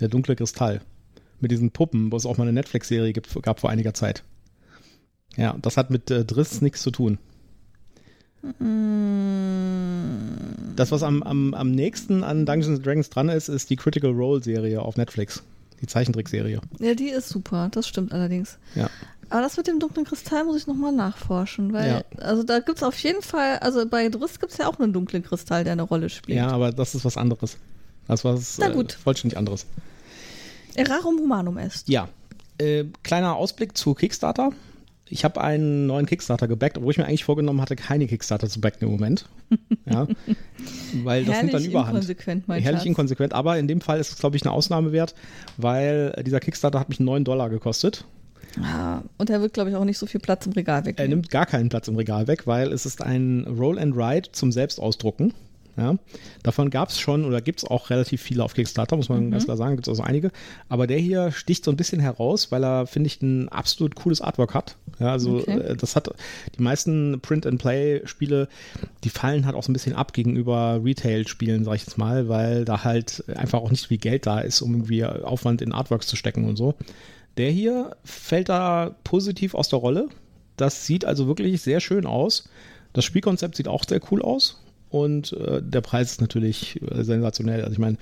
[0.00, 0.82] der dunkle Kristall.
[1.44, 4.24] Mit diesen Puppen, wo es auch mal eine Netflix-Serie gibt- gab vor einiger Zeit.
[5.36, 7.18] Ja, das hat mit äh, Driss nichts zu tun.
[9.04, 13.76] Mm, Das, was am, am, am nächsten an Dungeons and Dragons dran ist, ist die
[13.76, 15.42] Critical Role-Serie auf Netflix.
[15.82, 16.60] Die Zeichentrickserie.
[16.78, 18.56] ja, die ist super, das stimmt allerdings.
[18.74, 18.88] Ja.
[19.28, 22.02] Aber das mit dem dunklen Kristall muss ich nochmal nachforschen, weil, Ja.
[22.24, 24.92] also da gibt es auf jeden Fall, also bei Driss gibt es ja auch einen
[24.94, 26.38] dunklen Kristall, der eine Rolle spielt.
[26.38, 27.58] ja, aber das ist was anderes.
[28.06, 28.92] Das war äh, gut.
[28.92, 29.66] vollständig anderes.
[30.76, 31.88] Erarum Humanum est.
[31.88, 32.08] Ja,
[32.58, 34.50] äh, kleiner Ausblick zu Kickstarter.
[35.06, 38.60] Ich habe einen neuen Kickstarter gebackt, obwohl ich mir eigentlich vorgenommen hatte, keine Kickstarter zu
[38.60, 39.26] backen im Moment.
[39.86, 40.08] Ja,
[41.04, 41.88] weil das nimmt dann Herrlich Überhand.
[41.90, 42.86] inkonsequent, mein Herrlich Schatz.
[42.86, 45.14] inkonsequent, aber in dem Fall ist es, glaube ich, eine Ausnahme wert,
[45.58, 48.06] weil dieser Kickstarter hat mich 9 Dollar gekostet.
[48.60, 50.94] Ja, und er wird, glaube ich, auch nicht so viel Platz im Regal weg.
[50.98, 54.32] Er nimmt gar keinen Platz im Regal weg, weil es ist ein Roll and Ride
[54.32, 55.34] zum Selbstausdrucken.
[55.76, 55.96] Ja,
[56.44, 59.30] davon gab es schon oder gibt es auch relativ viele auf Kickstarter, muss man mhm.
[59.32, 60.30] ganz klar sagen, gibt es also einige.
[60.68, 64.20] Aber der hier sticht so ein bisschen heraus, weil er, finde ich, ein absolut cooles
[64.20, 64.76] Artwork hat.
[65.00, 65.58] Ja, also okay.
[65.58, 66.10] Äh, das hat
[66.56, 68.48] die meisten Print-and-Play-Spiele,
[69.02, 72.64] die fallen halt auch so ein bisschen ab gegenüber Retail-Spielen, sag ich jetzt mal, weil
[72.64, 76.06] da halt einfach auch nicht so viel Geld da ist, um irgendwie Aufwand in Artworks
[76.06, 76.74] zu stecken und so.
[77.36, 80.08] Der hier fällt da positiv aus der Rolle.
[80.56, 82.48] Das sieht also wirklich sehr schön aus.
[82.92, 84.60] Das Spielkonzept sieht auch sehr cool aus
[84.94, 87.62] und äh, der Preis ist natürlich äh, sensationell.
[87.62, 87.96] Also ich meine,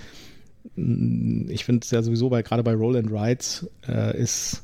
[0.76, 4.62] mm, ich finde es ja sowieso bei gerade bei Roll and Rides äh, ist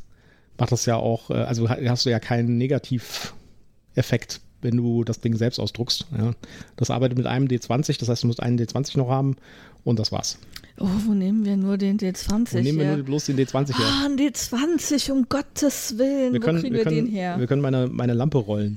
[0.59, 5.37] macht das ja auch, äh, also hast du ja keinen Negativeffekt, wenn du das Ding
[5.37, 6.07] selbst ausdruckst.
[6.19, 6.33] Ja.
[6.77, 9.37] Das arbeitet mit einem D20, das heißt, du musst einen D20 noch haben
[9.85, 10.37] und das war's.
[10.81, 13.87] Oh, wo nehmen wir nur den D20 Wo nehmen wir nur bloß den D20 her?
[13.87, 16.35] Ah, ein D20, um Gottes Willen.
[16.35, 17.39] Wir können, wo kriegen wir, wir können, den her?
[17.39, 18.75] Wir können meine, meine Lampe rollen.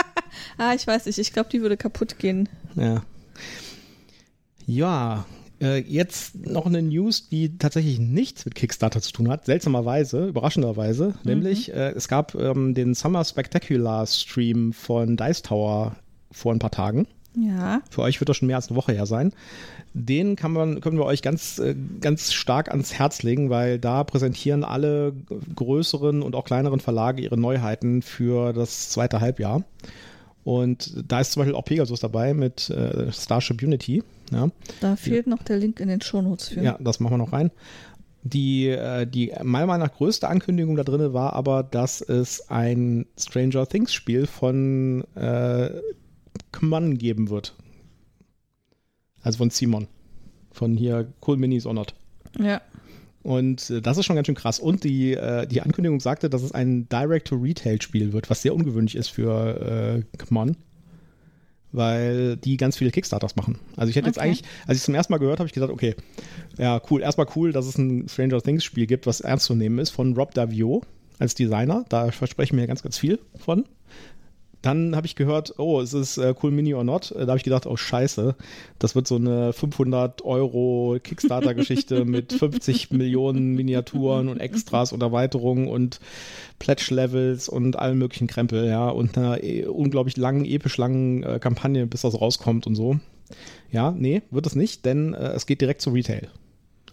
[0.58, 1.18] ah, ich weiß nicht.
[1.18, 2.48] Ich glaube, die würde kaputt gehen.
[2.76, 3.02] Ja.
[4.66, 5.26] Ja,
[5.60, 11.08] äh, jetzt noch eine News, die tatsächlich nichts mit Kickstarter zu tun hat, seltsamerweise, überraschenderweise.
[11.08, 11.14] Mhm.
[11.24, 15.96] Nämlich, äh, es gab ähm, den Summer Spectacular Stream von Dice Tower
[16.30, 17.06] vor ein paar Tagen.
[17.36, 17.80] Ja.
[17.90, 19.32] Für euch wird das schon mehr als eine Woche her sein.
[19.92, 24.04] Den kann man, können wir euch ganz, äh, ganz stark ans Herz legen, weil da
[24.04, 25.14] präsentieren alle
[25.54, 29.64] größeren und auch kleineren Verlage ihre Neuheiten für das zweite Halbjahr.
[30.44, 34.02] Und da ist zum Beispiel auch Pegasus dabei mit äh, Starship Unity.
[34.30, 34.50] Ja.
[34.80, 36.62] Da fehlt noch der Link in den Shownotes für.
[36.62, 37.50] Ja, das machen wir noch rein.
[38.22, 43.06] Die, äh, die meiner Meinung nach größte Ankündigung da drin war aber, dass es ein
[43.18, 45.70] Stranger Things Spiel von äh,
[46.52, 47.54] Kman geben wird.
[49.22, 49.88] Also von Simon.
[50.52, 51.94] Von hier Cool Minis or Not.
[52.38, 52.60] Ja.
[53.24, 54.60] Und äh, das ist schon ganz schön krass.
[54.60, 59.08] Und die, äh, die Ankündigung sagte, dass es ein Direct-to-Retail-Spiel wird, was sehr ungewöhnlich ist
[59.08, 60.56] für äh, Kmon.
[61.72, 63.58] Weil die ganz viele Kickstarters machen.
[63.76, 64.14] Also ich hätte okay.
[64.14, 65.96] jetzt eigentlich, als ich es zum ersten Mal gehört habe, ich gesagt, okay,
[66.56, 67.00] ja, cool.
[67.02, 70.34] Erstmal cool, dass es ein Stranger Things-Spiel gibt, was ernst zu nehmen ist, von Rob
[70.34, 70.82] Davio
[71.18, 71.84] als Designer.
[71.88, 73.64] Da versprechen wir ganz, ganz viel von.
[74.64, 77.14] Dann habe ich gehört, oh, es ist äh, Cool Mini or Not.
[77.14, 78.34] Da habe ich gedacht, oh Scheiße,
[78.78, 85.68] das wird so eine 500 Euro Kickstarter-Geschichte mit 50 Millionen Miniaturen und Extras und Erweiterungen
[85.68, 86.00] und
[86.60, 91.86] Pledge-Levels und allen möglichen Krempel, ja, und einer e unglaublich langen, episch langen äh, Kampagne,
[91.86, 92.98] bis das rauskommt und so.
[93.70, 96.28] Ja, nee, wird es nicht, denn äh, es geht direkt zu Retail.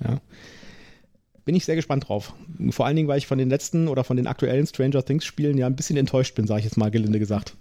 [0.04, 0.20] Ja
[1.46, 2.34] bin ich sehr gespannt drauf.
[2.70, 5.58] Vor allen Dingen, weil ich von den letzten oder von den aktuellen Stranger Things Spielen
[5.58, 7.56] ja ein bisschen enttäuscht bin, sage ich jetzt mal gelinde gesagt.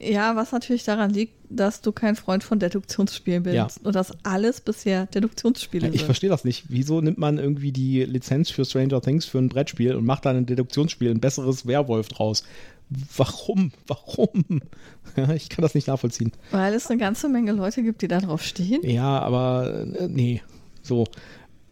[0.00, 3.68] Ja, was natürlich daran liegt, dass du kein Freund von Deduktionsspielen bist ja.
[3.82, 5.94] und dass alles bisher Deduktionsspiele sind.
[5.94, 6.66] Ich verstehe das nicht.
[6.68, 10.36] Wieso nimmt man irgendwie die Lizenz für Stranger Things für ein Brettspiel und macht dann
[10.36, 12.44] ein Deduktionsspiel, ein besseres Werwolf draus?
[13.16, 13.72] Warum?
[13.86, 14.62] Warum?
[15.16, 16.32] Ja, ich kann das nicht nachvollziehen.
[16.50, 18.82] Weil es eine ganze Menge Leute gibt, die da drauf stehen.
[18.84, 20.42] Ja, aber äh, nee.
[20.82, 21.06] So.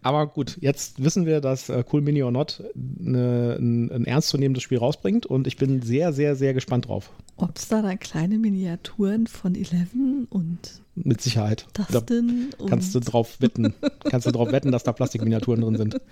[0.06, 4.62] Aber gut, jetzt wissen wir, dass äh, Cool Mini or Not eine, ein, ein ernstzunehmendes
[4.62, 7.10] Spiel rausbringt und ich bin sehr, sehr, sehr gespannt drauf.
[7.34, 11.66] Ob es da dann kleine Miniaturen von Eleven und mit Sicherheit.
[11.72, 13.74] Dustin da kannst du drauf wetten.
[14.08, 16.00] kannst du drauf wetten, dass da Plastikminiaturen drin sind.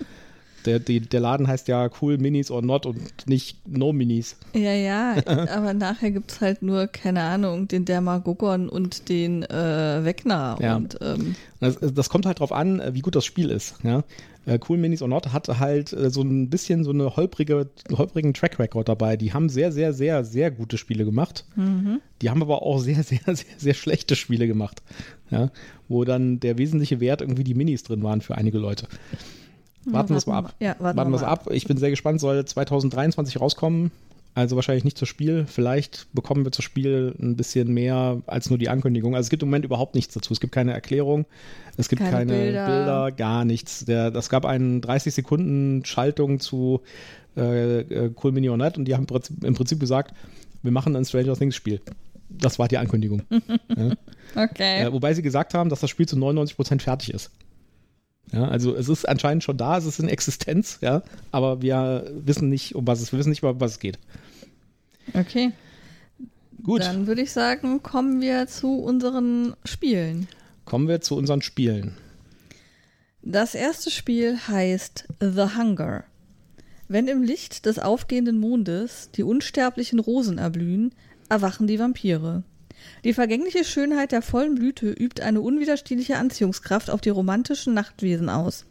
[0.65, 4.37] Der, die, der Laden heißt ja Cool Minis or Not und nicht No Minis.
[4.55, 10.05] Ja, ja, aber nachher gibt es halt nur, keine Ahnung, den Dermagogon und den äh,
[10.05, 10.57] Wegner.
[10.61, 10.77] Ja.
[10.77, 13.77] Und, ähm, das, das, kommt halt drauf an, wie gut das Spiel ist.
[13.83, 14.05] Ja?
[14.47, 18.35] Äh, cool Minis or Not hat halt äh, so ein bisschen so eine holprige, holprigen
[18.35, 19.17] Track Record dabei.
[19.17, 21.45] Die haben sehr, sehr, sehr, sehr gute Spiele gemacht.
[21.57, 22.01] Mhm.
[22.21, 24.83] Die haben aber auch sehr, sehr, sehr, sehr schlechte Spiele gemacht.
[25.31, 25.51] Ja?
[25.89, 28.89] Wo dann der wesentliche Wert irgendwie die Minis drin waren für einige Leute.
[29.87, 30.55] Warten wir es mal ab.
[30.61, 31.49] Ja, warten, warten wir es ab.
[31.51, 33.91] Ich bin sehr gespannt, soll 2023 rauskommen.
[34.37, 35.47] Also wahrscheinlich nicht zu Spiel.
[35.47, 39.15] Vielleicht bekommen wir zu Spiel ein bisschen mehr als nur die Ankündigung.
[39.15, 40.33] Also es gibt im Moment überhaupt nichts dazu.
[40.33, 41.25] Es gibt keine Erklärung,
[41.77, 42.67] es gibt keine, keine Bilder.
[42.67, 43.13] Bilder.
[43.13, 43.85] gar nichts.
[43.85, 46.81] Der, das gab eine 30 Sekunden Schaltung zu
[47.37, 49.07] äh, äh, Cool Mini or Not und die haben
[49.43, 50.15] im Prinzip gesagt,
[50.63, 51.81] wir machen ein Stranger Things Spiel.
[52.29, 53.23] Das war die Ankündigung.
[53.31, 53.93] ja.
[54.35, 54.83] Okay.
[54.83, 57.31] Äh, wobei sie gesagt haben, dass das Spiel zu 99% fertig ist.
[58.35, 62.49] Ja, also es ist anscheinend schon da, es ist in Existenz, ja, aber wir wissen
[62.49, 63.99] nicht, um was es, wir wissen nicht, um was es geht.
[65.13, 65.53] Okay.
[66.63, 66.81] Gut.
[66.81, 70.27] Dann würde ich sagen, kommen wir zu unseren Spielen.
[70.65, 71.95] Kommen wir zu unseren Spielen.
[73.23, 76.05] Das erste Spiel heißt The Hunger.
[76.89, 80.93] Wenn im Licht des aufgehenden Mondes die unsterblichen Rosen erblühen,
[81.29, 82.43] erwachen die Vampire.
[83.05, 88.67] Die vergängliche Schönheit der vollen Blüte übt eine unwiderstehliche Anziehungskraft auf die romantischen Nachtwesen aus.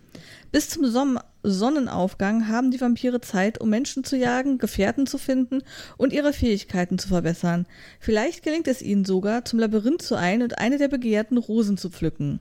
[0.52, 5.62] Bis zum Sommer, Sonnenaufgang haben die Vampire Zeit, um Menschen zu jagen, Gefährten zu finden
[5.98, 7.66] und ihre Fähigkeiten zu verbessern.
[8.00, 11.90] Vielleicht gelingt es ihnen sogar, zum Labyrinth zu eilen und eine der begehrten Rosen zu
[11.90, 12.40] pflücken.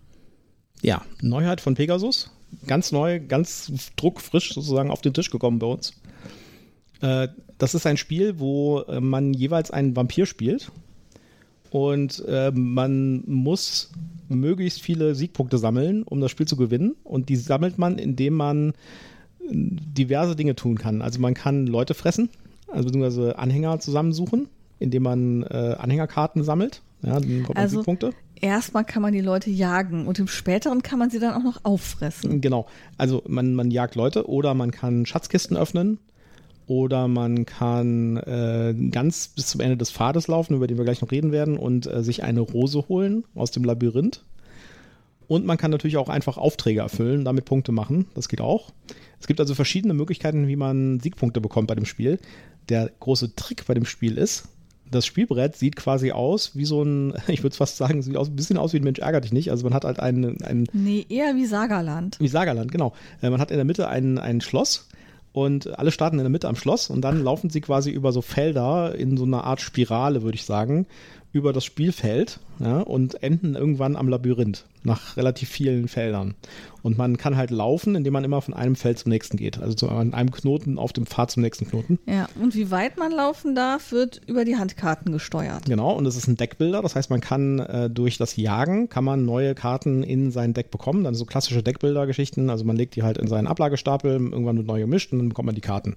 [0.83, 2.31] Ja, Neuheit von Pegasus.
[2.67, 5.95] Ganz neu, ganz druckfrisch sozusagen auf den Tisch gekommen bei uns.
[7.01, 10.71] Äh, das ist ein Spiel, wo äh, man jeweils einen Vampir spielt.
[11.73, 13.91] Und äh, man muss
[14.29, 16.97] möglichst viele Siegpunkte sammeln, um das Spiel zu gewinnen.
[17.03, 18.75] Und die sammelt man, indem man äh,
[19.51, 21.01] diverse Dinge tun kann.
[21.01, 22.29] Also man kann Leute fressen,
[22.69, 24.49] also beziehungsweise Anhänger zusammensuchen,
[24.81, 26.83] indem man äh, Anhängerkarten sammelt.
[27.01, 28.13] Ja, dann bekommt man Also- Siegpunkte.
[28.43, 31.61] Erstmal kann man die Leute jagen und im späteren kann man sie dann auch noch
[31.65, 32.41] auffressen.
[32.41, 32.67] Genau.
[32.99, 35.99] Also man, man jagt Leute oder man kann Schatzkisten öffnen
[36.67, 41.01] oder man kann äh, ganz bis zum Ende des Pfades laufen, über den wir gleich
[41.03, 44.25] noch reden werden, und äh, sich eine Rose holen aus dem Labyrinth.
[45.29, 48.07] Und man kann natürlich auch einfach Aufträge erfüllen, damit Punkte machen.
[48.15, 48.71] Das geht auch.
[49.21, 52.19] Es gibt also verschiedene Möglichkeiten, wie man Siegpunkte bekommt bei dem Spiel.
[52.69, 54.49] Der große Trick bei dem Spiel ist,
[54.91, 58.37] das Spielbrett sieht quasi aus wie so ein, ich würde fast sagen, sieht aus, ein
[58.37, 59.51] bisschen aus wie ein Mensch ärgert dich nicht.
[59.51, 62.21] Also man hat halt einen, einen Nee, eher wie Sagerland.
[62.21, 62.93] wie Sagerland, genau.
[63.23, 64.89] Äh, Man hat in der Mitte ein, ein Schloss
[65.33, 68.23] und alle starten in der Mitte am Schloss und dann laufen sie quasi über so
[68.23, 70.87] Felder in so einer Art Spirale, würde ich sagen,
[71.33, 76.35] über das Spielfeld ja, und enden irgendwann am Labyrinth nach relativ vielen Feldern.
[76.83, 79.61] Und man kann halt laufen, indem man immer von einem Feld zum nächsten geht.
[79.61, 81.99] Also zu an einem Knoten auf dem Pfad zum nächsten Knoten.
[82.07, 85.67] Ja, und wie weit man laufen darf, wird über die Handkarten gesteuert.
[85.67, 86.83] Genau, und es ist ein Deckbilder.
[86.83, 90.71] Das heißt, man kann äh, durch das Jagen kann man neue Karten in sein Deck
[90.71, 91.05] bekommen.
[91.05, 92.51] Dann so klassische Deckbilder-Geschichten.
[92.51, 95.47] Also man legt die halt in seinen Ablagestapel, irgendwann wird neu gemischt und dann bekommt
[95.47, 95.95] man die Karten.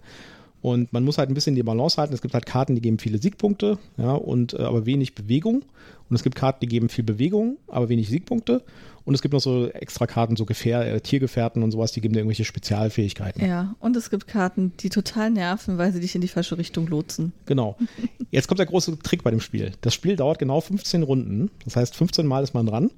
[0.65, 2.15] Und man muss halt ein bisschen die Balance halten.
[2.15, 5.63] Es gibt halt Karten, die geben viele Siegpunkte, ja, und äh, aber wenig Bewegung.
[6.09, 8.63] Und es gibt Karten, die geben viel Bewegung, aber wenig Siegpunkte.
[9.03, 12.15] Und es gibt noch so extra Karten, so Gefähr äh, Tiergefährten und sowas, die geben
[12.15, 13.45] dir irgendwelche Spezialfähigkeiten.
[13.45, 16.87] Ja, und es gibt Karten, die total nerven, weil sie dich in die falsche Richtung
[16.87, 17.31] lotsen.
[17.45, 17.77] Genau.
[18.31, 19.71] Jetzt kommt der große Trick bei dem Spiel.
[19.81, 21.51] Das Spiel dauert genau 15 Runden.
[21.63, 22.89] Das heißt, 15 Mal ist man dran.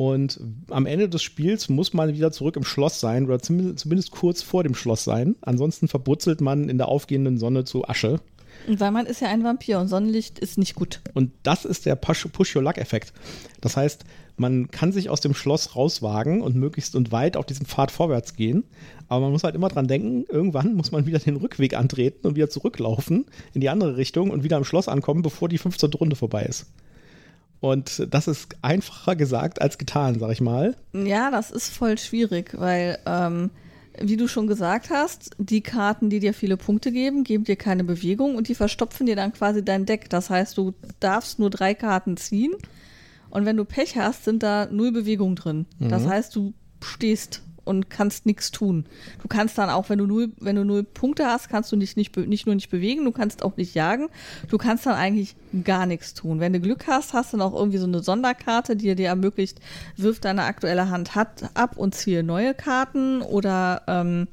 [0.00, 4.10] Und am Ende des Spiels muss man wieder zurück im Schloss sein oder zum- zumindest
[4.12, 5.36] kurz vor dem Schloss sein.
[5.42, 8.18] Ansonsten verburzelt man in der aufgehenden Sonne zu Asche.
[8.66, 11.02] Und weil man ist ja ein Vampir und Sonnenlicht ist nicht gut.
[11.12, 13.12] Und das ist der Push- Push-Your-Luck-Effekt.
[13.60, 14.04] Das heißt,
[14.38, 18.36] man kann sich aus dem Schloss rauswagen und möglichst und weit auf diesem Pfad vorwärts
[18.36, 18.64] gehen.
[19.08, 22.36] Aber man muss halt immer dran denken, irgendwann muss man wieder den Rückweg antreten und
[22.36, 25.90] wieder zurücklaufen in die andere Richtung und wieder am Schloss ankommen, bevor die 15.
[25.92, 26.64] Runde vorbei ist.
[27.60, 30.76] Und das ist einfacher gesagt als getan, sag ich mal.
[30.92, 33.50] Ja, das ist voll schwierig, weil, ähm,
[34.00, 37.84] wie du schon gesagt hast, die Karten, die dir viele Punkte geben, geben dir keine
[37.84, 40.08] Bewegung und die verstopfen dir dann quasi dein Deck.
[40.08, 42.54] Das heißt, du darfst nur drei Karten ziehen
[43.28, 45.66] und wenn du Pech hast, sind da null Bewegung drin.
[45.78, 48.84] Das heißt, du stehst und kannst nichts tun.
[49.22, 51.96] Du kannst dann auch, wenn du null, wenn du null Punkte hast, kannst du dich
[51.96, 54.08] nicht, nicht nur nicht bewegen, du kannst auch nicht jagen.
[54.48, 56.40] Du kannst dann eigentlich gar nichts tun.
[56.40, 59.60] Wenn du Glück hast, hast du noch irgendwie so eine Sonderkarte, die dir ermöglicht,
[59.96, 64.28] wirf deine aktuelle Hand hat ab und ziehe neue Karten oder ähm,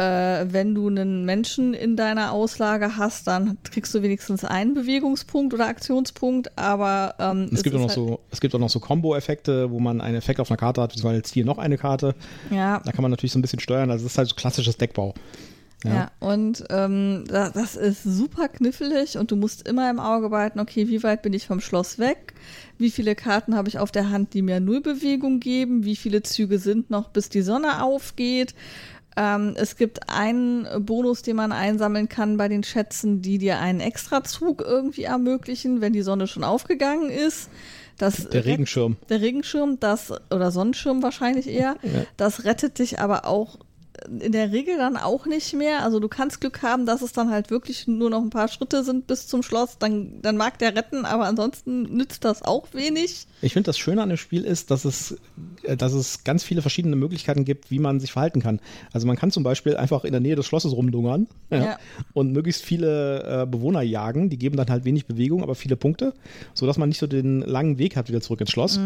[0.00, 5.52] äh, wenn du einen Menschen in deiner Auslage hast, dann kriegst du wenigstens einen Bewegungspunkt
[5.52, 9.70] oder Aktionspunkt, aber ähm, Es, gibt auch noch so, es gibt auch noch so Combo-Effekte,
[9.70, 12.14] wo man einen Effekt auf einer Karte hat, beziehungsweise jetzt hier noch eine Karte.
[12.50, 13.90] ja, Da kann man natürlich so ein bisschen steuern.
[13.90, 15.12] Also das ist halt so klassisches Deckbau.
[15.84, 20.60] Ja, und ähm, da, das ist super knifflig und du musst immer im Auge behalten,
[20.60, 22.34] okay, wie weit bin ich vom Schloss weg?
[22.76, 25.84] Wie viele Karten habe ich auf der Hand, die mir null Bewegung geben?
[25.84, 28.54] Wie viele Züge sind noch, bis die Sonne aufgeht?
[29.16, 33.80] Ähm, es gibt einen Bonus, den man einsammeln kann bei den Schätzen, die dir einen
[33.80, 37.48] Extrazug irgendwie ermöglichen, wenn die Sonne schon aufgegangen ist.
[37.98, 38.96] Das Der Regenschirm.
[39.10, 42.04] der Regenschirm, das, oder Sonnenschirm wahrscheinlich eher, Ja.
[42.16, 43.58] das rettet dich aber auch
[44.20, 45.82] in der Regel dann auch nicht mehr.
[45.82, 48.82] Also du kannst Glück haben, dass es dann halt wirklich nur noch ein paar Schritte
[48.84, 49.78] sind bis zum Schloss.
[49.78, 53.26] Dann, dann mag der retten, aber ansonsten nützt das auch wenig.
[53.42, 55.18] Ich finde, das Schöne an dem Spiel ist, dass es,
[55.62, 58.60] äh, dass es ganz viele verschiedene Möglichkeiten gibt, wie man sich verhalten kann.
[58.92, 61.78] Also man kann zum Beispiel einfach in der Nähe des Schlosses rumdungern ja, Ja.
[62.12, 64.30] und möglichst viele äh, Bewohner jagen.
[64.30, 66.14] Die geben dann halt wenig Bewegung, aber viele Punkte,
[66.54, 68.78] sodass man nicht so den langen Weg hat wieder zurück ins Schloss.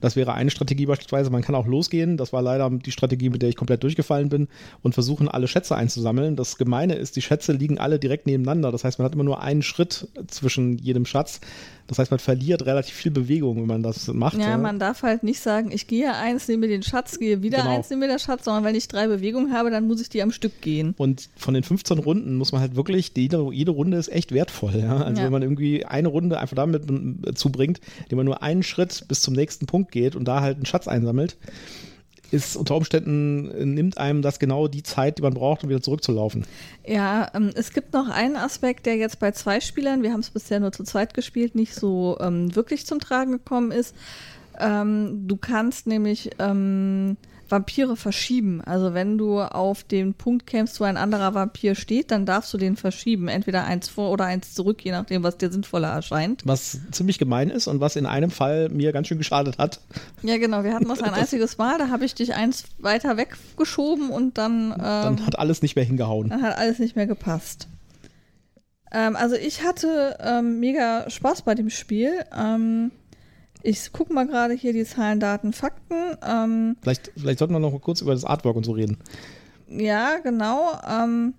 [0.00, 1.30] Das wäre eine Strategie beispielsweise.
[1.30, 2.16] Man kann auch losgehen.
[2.16, 4.48] Das war leider die Strategie, mit der ich komplett durchgefallen bin
[4.82, 6.36] und versuchen, alle Schätze einzusammeln.
[6.36, 8.72] Das Gemeine ist, die Schätze liegen alle direkt nebeneinander.
[8.72, 11.40] Das heißt, man hat immer nur einen Schritt zwischen jedem Schatz.
[11.86, 14.38] Das heißt, man verliert relativ viel Bewegung, wenn man das macht.
[14.38, 17.70] Ja, man darf halt nicht sagen, ich gehe eins, nehme den Schatz, gehe wieder Genau.
[17.70, 20.30] eins, nehme den Schatz, sondern wenn ich drei Bewegungen habe, dann muss ich die am
[20.30, 20.94] Stück gehen.
[20.98, 24.76] Und von den 15 Runden muss man halt wirklich, jede, jede Runde ist echt wertvoll.
[24.76, 24.98] Ja?
[24.98, 25.24] Also Ja.
[25.26, 26.84] wenn man irgendwie eine Runde einfach damit
[27.26, 30.58] äh, zubringt, indem man nur einen Schritt bis zum nächsten Punkt geht und da halt
[30.58, 31.36] einen Schatz einsammelt,
[32.30, 35.82] ist unter Umständen, äh, nimmt einem das genau die Zeit, die man braucht, um wieder
[35.82, 36.44] zurückzulaufen.
[36.86, 40.30] Ja, ähm, es gibt noch einen Aspekt, der jetzt bei zwei Spielern, wir haben es
[40.30, 43.94] bisher nur zu zweit gespielt, nicht so ähm, wirklich zum Tragen gekommen ist.
[44.58, 47.16] Ähm, du kannst nämlich ähm,
[47.50, 48.60] Vampire verschieben.
[48.60, 52.58] Also wenn du auf den Punkt kämst, wo ein anderer Vampir steht, dann darfst du
[52.58, 53.28] den verschieben.
[53.28, 56.42] Entweder eins vor oder eins zurück, je nachdem, was dir sinnvoller erscheint.
[56.44, 59.80] Was ziemlich gemein ist und was in einem Fall mir ganz schön geschadet hat.
[60.22, 60.64] Ja, genau.
[60.64, 61.78] Wir hatten das ein einziges Mal.
[61.78, 64.72] Da habe ich dich eins weiter weggeschoben und dann.
[64.72, 66.28] Ähm, dann hat alles nicht mehr hingehauen.
[66.28, 67.68] Dann hat alles nicht mehr gepasst.
[68.92, 72.12] Ähm, also ich hatte ähm, mega Spaß bei dem Spiel.
[72.36, 72.90] Ähm,
[73.62, 76.16] ich gucke mal gerade hier die Zahlen, Daten, Fakten.
[76.26, 78.98] Ähm, vielleicht, vielleicht sollten wir noch kurz über das Artwork und so reden.
[79.68, 80.72] Ja, genau.
[80.88, 81.34] Ähm,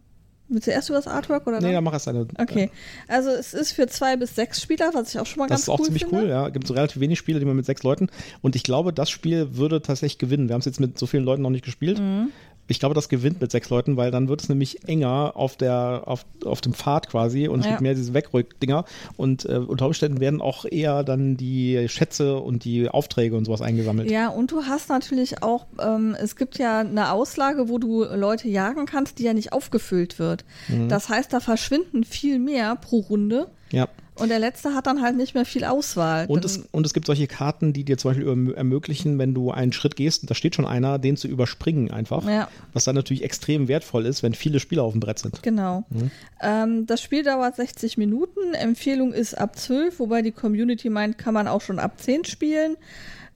[0.48, 1.60] willst du erst über das Artwork oder?
[1.62, 2.28] Nee, dann mach erst eine.
[2.38, 2.70] Okay.
[3.08, 5.78] Also es ist für zwei bis sechs Spieler, was ich auch schon mal ganz cool
[5.78, 5.90] finde.
[5.90, 6.24] Das ist auch ziemlich finde.
[6.24, 6.50] cool, ja.
[6.50, 8.08] Gibt so relativ wenig Spiele, die man mit sechs Leuten.
[8.42, 10.48] Und ich glaube, das Spiel würde tatsächlich gewinnen.
[10.48, 12.00] Wir haben es jetzt mit so vielen Leuten noch nicht gespielt.
[12.00, 12.30] Mhm.
[12.68, 16.04] Ich glaube, das gewinnt mit sechs Leuten, weil dann wird es nämlich enger auf, der,
[16.06, 17.72] auf, auf dem Pfad quasi und es ja.
[17.72, 18.86] gibt mehr diese Wegrückdinger
[19.18, 23.62] und äh, unter Umständen werden auch eher dann die Schätze und die Aufträge und sowas
[23.62, 24.10] eingesammelt.
[24.10, 28.48] Ja, und du hast natürlich auch, ähm, es gibt ja eine Auslage, wo du Leute
[28.48, 30.46] jagen kannst, die ja nicht aufgefüllt wird.
[30.68, 30.90] Mhm.
[30.90, 33.48] Das heißt, da verschwinden viel mehr pro Runde.
[33.72, 33.88] Ja.
[34.22, 36.26] Und der letzte hat dann halt nicht mehr viel Auswahl.
[36.28, 39.74] Und es, und es gibt solche Karten, die dir zum Beispiel ermöglichen, wenn du einen
[39.74, 42.28] Schritt gehst, da steht schon einer, den zu überspringen einfach.
[42.28, 42.48] Ja.
[42.74, 45.42] Was dann natürlich extrem wertvoll ist, wenn viele Spieler auf dem Brett sind.
[45.44, 45.84] Genau.
[45.90, 46.12] Mhm.
[46.42, 48.54] Ähm, das Spiel dauert 60 Minuten.
[48.54, 52.78] Empfehlung ist ab 12, wobei die Community meint, kann man auch schon ab 10 spielen.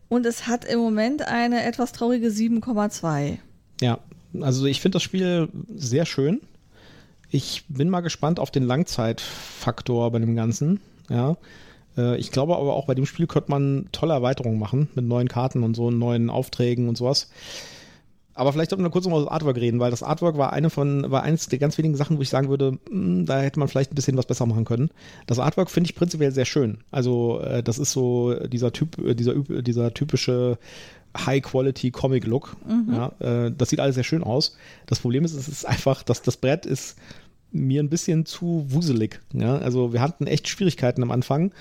[0.08, 3.38] Und es hat im Moment eine etwas traurige 7,2.
[3.82, 4.00] Ja,
[4.42, 6.42] also ich finde das Spiel sehr schön.
[7.30, 10.80] Ich bin mal gespannt auf den Langzeitfaktor bei dem Ganzen.
[11.10, 11.38] Ja.
[11.98, 15.28] Äh, ich glaube aber auch bei dem Spiel könnte man tolle Erweiterungen machen mit neuen
[15.28, 17.30] Karten und so neuen Aufträgen und sowas.
[18.38, 20.70] Aber vielleicht sollten wir kurz noch über das Artwork reden, weil das Artwork war eine
[20.70, 23.70] von, war eines der ganz wenigen Sachen, wo ich sagen würde, hm, da hätte man
[23.70, 24.90] vielleicht ein bisschen was besser machen können.
[25.26, 26.80] Das Artwork finde ich prinzipiell sehr schön.
[26.92, 30.58] Also, äh, das ist so dieser Typ, äh, dieser, dieser typische
[31.18, 32.56] High-Quality Comic-Look.
[32.68, 32.94] Mhm.
[32.94, 34.58] Ja, äh, das sieht alles sehr schön aus.
[34.86, 36.96] Das Problem ist, es ist einfach, dass das Brett ist
[37.52, 39.22] mir ein bisschen zu wuselig.
[39.34, 39.58] Ja?
[39.58, 41.52] Also wir hatten echt Schwierigkeiten am Anfang,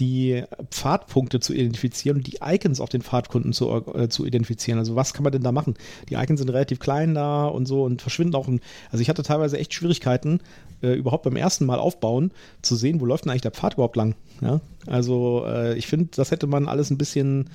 [0.00, 4.78] die Pfadpunkte zu identifizieren und die Icons auf den Pfadkunden zu, äh, zu identifizieren.
[4.78, 5.74] Also was kann man denn da machen?
[6.10, 8.48] Die Icons sind relativ klein da und so und verschwinden auch.
[8.48, 10.40] In, also ich hatte teilweise echt Schwierigkeiten,
[10.82, 13.96] äh, überhaupt beim ersten Mal aufbauen, zu sehen, wo läuft denn eigentlich der Pfad überhaupt
[13.96, 14.14] lang.
[14.42, 14.60] Ja?
[14.86, 17.48] Also äh, ich finde, das hätte man alles ein bisschen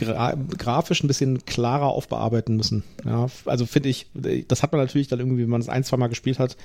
[0.00, 2.82] gra grafisch ein bisschen klarer aufbearbeiten müssen.
[3.04, 4.06] Ja, also finde ich,
[4.48, 6.56] das hat man natürlich dann irgendwie, wenn man es ein, zwei Mal gespielt hat,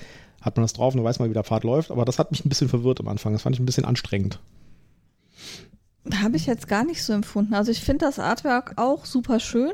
[0.42, 1.92] hat man das drauf und dann weiß man, wie der Pfad läuft.
[1.92, 3.34] Aber das hat mich ein bisschen verwirrt am Anfang.
[3.34, 4.40] Das fand ich ein bisschen anstrengend.
[6.22, 7.54] Habe ich jetzt gar nicht so empfunden.
[7.54, 9.74] Also ich finde das Artwork auch super schön.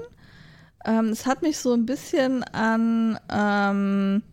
[0.85, 4.23] Ähm, es hat mich so ein bisschen an ähm,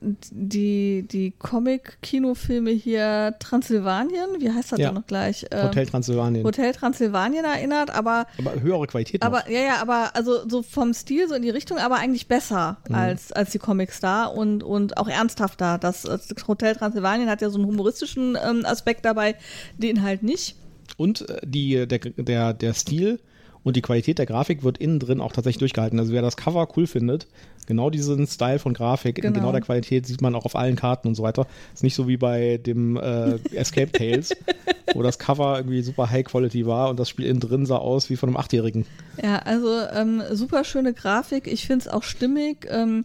[0.00, 4.92] die, die Comic-Kinofilme hier Transsilvanien, wie heißt das ja.
[4.92, 5.46] noch gleich?
[5.50, 6.44] Ähm, Hotel Transsilvanien.
[6.44, 8.26] Hotel Transsilvanien erinnert, aber.
[8.38, 9.22] Aber höhere Qualität.
[9.22, 9.48] Aber, noch.
[9.48, 12.94] ja, ja, aber also so vom Stil, so in die Richtung, aber eigentlich besser mhm.
[12.94, 15.78] als, als die Comics da und, und auch ernsthafter.
[15.78, 19.36] Das, das Hotel Transsilvanien hat ja so einen humoristischen ähm, Aspekt dabei,
[19.78, 20.56] den halt nicht.
[20.98, 23.18] Und äh, die, der, der, der Stil
[23.66, 25.98] und die Qualität der Grafik wird innen drin auch tatsächlich durchgehalten.
[25.98, 27.26] Also wer das Cover cool findet,
[27.66, 29.26] genau diesen Style von Grafik genau.
[29.26, 31.48] in genau der Qualität sieht man auch auf allen Karten und so weiter.
[31.74, 34.30] Ist nicht so wie bei dem äh, Escape Tales,
[34.94, 38.08] wo das Cover irgendwie super High Quality war und das Spiel innen drin sah aus
[38.08, 38.86] wie von einem Achtjährigen.
[39.20, 41.48] Ja, also ähm, super schöne Grafik.
[41.48, 42.68] Ich finde es auch stimmig.
[42.70, 43.04] Ähm,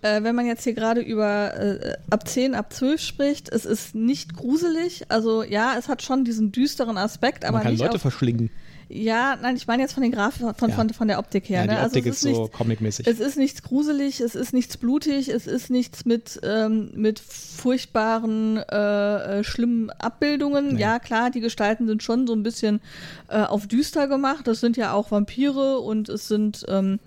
[0.00, 3.94] äh, wenn man jetzt hier gerade über äh, ab 10, ab 12 spricht, es ist
[3.94, 5.04] nicht gruselig.
[5.10, 8.48] Also ja, es hat schon diesen düsteren Aspekt, aber man kann nicht Leute verschlingen.
[8.92, 10.74] Ja, nein, ich meine jetzt von den Grafiken, von, ja.
[10.74, 11.60] von, von der Optik her.
[11.60, 11.76] Ja, die ne?
[11.76, 13.06] Also Optik ist, ist so comicmäßig.
[13.06, 18.56] Es ist nichts gruselig, es ist nichts blutig, es ist nichts mit, ähm, mit furchtbaren,
[18.56, 20.74] äh, äh, schlimmen Abbildungen.
[20.74, 20.80] Nee.
[20.80, 22.80] Ja, klar, die Gestalten sind schon so ein bisschen
[23.28, 24.48] äh, auf düster gemacht.
[24.48, 26.98] Das sind ja auch Vampire und es sind ähm,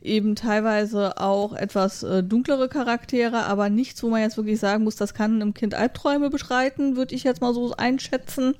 [0.00, 4.94] eben teilweise auch etwas äh, dunklere Charaktere, aber nichts, wo man jetzt wirklich sagen muss,
[4.94, 8.54] das kann einem Kind Albträume beschreiten, würde ich jetzt mal so einschätzen.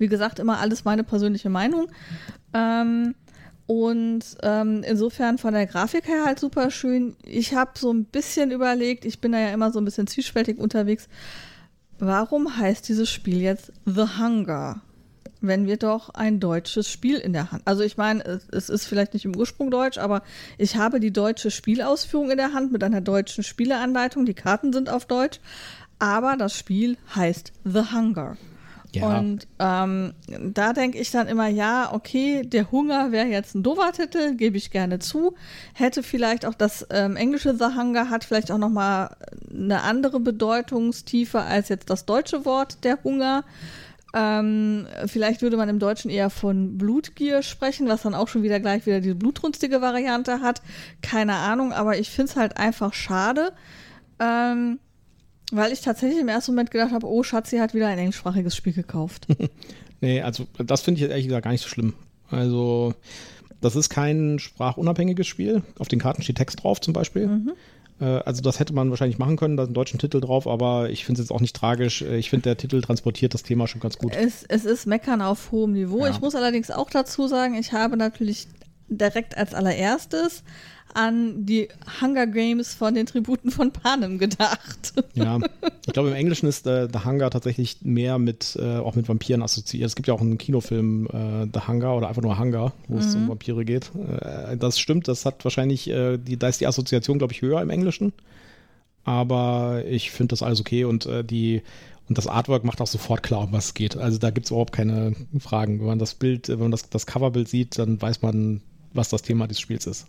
[0.00, 1.88] Wie gesagt, immer alles meine persönliche Meinung.
[2.54, 3.14] Ähm,
[3.66, 7.14] und ähm, insofern von der Grafik her halt super schön.
[7.24, 10.58] Ich habe so ein bisschen überlegt, ich bin da ja immer so ein bisschen zwiespältig
[10.58, 11.08] unterwegs.
[12.00, 14.80] Warum heißt dieses Spiel jetzt The Hunger?
[15.42, 17.62] Wenn wir doch ein deutsches Spiel in der Hand.
[17.64, 20.22] Also ich meine, es, es ist vielleicht nicht im Ursprung deutsch, aber
[20.58, 24.26] ich habe die deutsche Spielausführung in der Hand mit einer deutschen Spieleanleitung.
[24.26, 25.38] Die Karten sind auf Deutsch,
[26.00, 28.36] aber das Spiel heißt The Hunger.
[28.92, 29.18] Ja.
[29.18, 30.14] Und ähm,
[30.52, 34.56] da denke ich dann immer, ja, okay, der Hunger wäre jetzt ein doofer Titel, gebe
[34.56, 35.34] ich gerne zu.
[35.74, 39.16] Hätte vielleicht auch das ähm, englische The Hunger hat vielleicht auch noch mal
[39.52, 43.44] eine andere Bedeutungstiefe als jetzt das deutsche Wort der Hunger.
[44.12, 48.58] Ähm, vielleicht würde man im Deutschen eher von Blutgier sprechen, was dann auch schon wieder
[48.58, 50.62] gleich wieder die blutrünstige Variante hat.
[51.00, 53.52] Keine Ahnung, aber ich finde es halt einfach schade.
[54.18, 54.80] Ähm,
[55.52, 58.72] weil ich tatsächlich im ersten Moment gedacht habe, oh Schatzi hat wieder ein englischsprachiges Spiel
[58.72, 59.26] gekauft.
[60.00, 61.94] nee, also das finde ich jetzt ehrlich gesagt gar nicht so schlimm.
[62.30, 62.94] Also
[63.60, 65.62] das ist kein sprachunabhängiges Spiel.
[65.78, 67.26] Auf den Karten steht Text drauf zum Beispiel.
[67.26, 67.52] Mhm.
[68.00, 70.90] Äh, also das hätte man wahrscheinlich machen können, da ist ein deutschen Titel drauf, aber
[70.90, 72.02] ich finde es jetzt auch nicht tragisch.
[72.02, 74.14] Äh, ich finde, der Titel transportiert das Thema schon ganz gut.
[74.14, 76.04] Es, es ist Meckern auf hohem Niveau.
[76.04, 76.10] Ja.
[76.10, 78.48] Ich muss allerdings auch dazu sagen, ich habe natürlich
[78.90, 80.42] direkt als allererstes
[80.94, 81.68] an die
[82.00, 84.92] Hunger Games von den Tributen von Panem gedacht.
[85.14, 85.38] Ja,
[85.86, 89.42] ich glaube im Englischen ist äh, The Hunger tatsächlich mehr mit äh, auch mit Vampiren
[89.42, 89.86] assoziiert.
[89.86, 93.00] Es gibt ja auch einen Kinofilm äh, The Hunger oder einfach nur Hunger, wo mhm.
[93.00, 93.90] es um Vampire geht.
[93.94, 97.62] Äh, das stimmt, das hat wahrscheinlich äh, die da ist die Assoziation glaube ich höher
[97.62, 98.12] im Englischen.
[99.04, 101.62] Aber ich finde das alles okay und äh, die
[102.08, 103.96] und das Artwork macht auch sofort klar, um was es geht.
[103.96, 105.78] Also da gibt es überhaupt keine Fragen.
[105.78, 108.62] Wenn man das Bild, wenn man das, das Coverbild sieht, dann weiß man,
[108.92, 110.06] was das Thema des Spiels ist.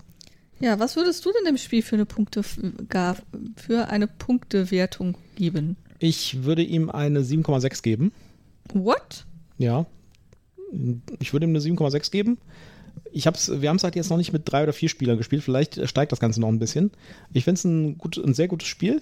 [0.60, 5.76] Ja, was würdest du denn dem Spiel für eine Punkte für eine Punktewertung geben?
[5.98, 8.12] Ich würde ihm eine 7,6 geben.
[8.74, 9.26] What?
[9.58, 9.86] Ja.
[11.20, 12.38] Ich würde ihm eine 7,6 geben.
[13.12, 15.44] Ich hab's, wir haben es halt jetzt noch nicht mit drei oder vier Spielern gespielt.
[15.44, 16.92] Vielleicht steigt das Ganze noch ein bisschen.
[17.34, 19.02] Ich finde es ein, gut, ein sehr gutes Spiel.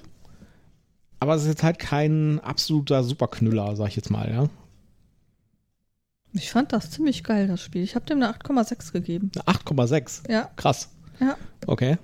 [1.20, 4.50] Aber es ist jetzt halt kein absoluter Superknüller, sag ich jetzt mal, ja.
[6.34, 7.84] Ich fand das ziemlich geil, das Spiel.
[7.84, 9.32] Ich habe dem eine 8,6 gegeben.
[9.36, 10.32] 8,6?
[10.32, 10.50] Ja.
[10.56, 10.90] Krass.
[11.20, 11.36] Ja.
[11.66, 11.98] Okay.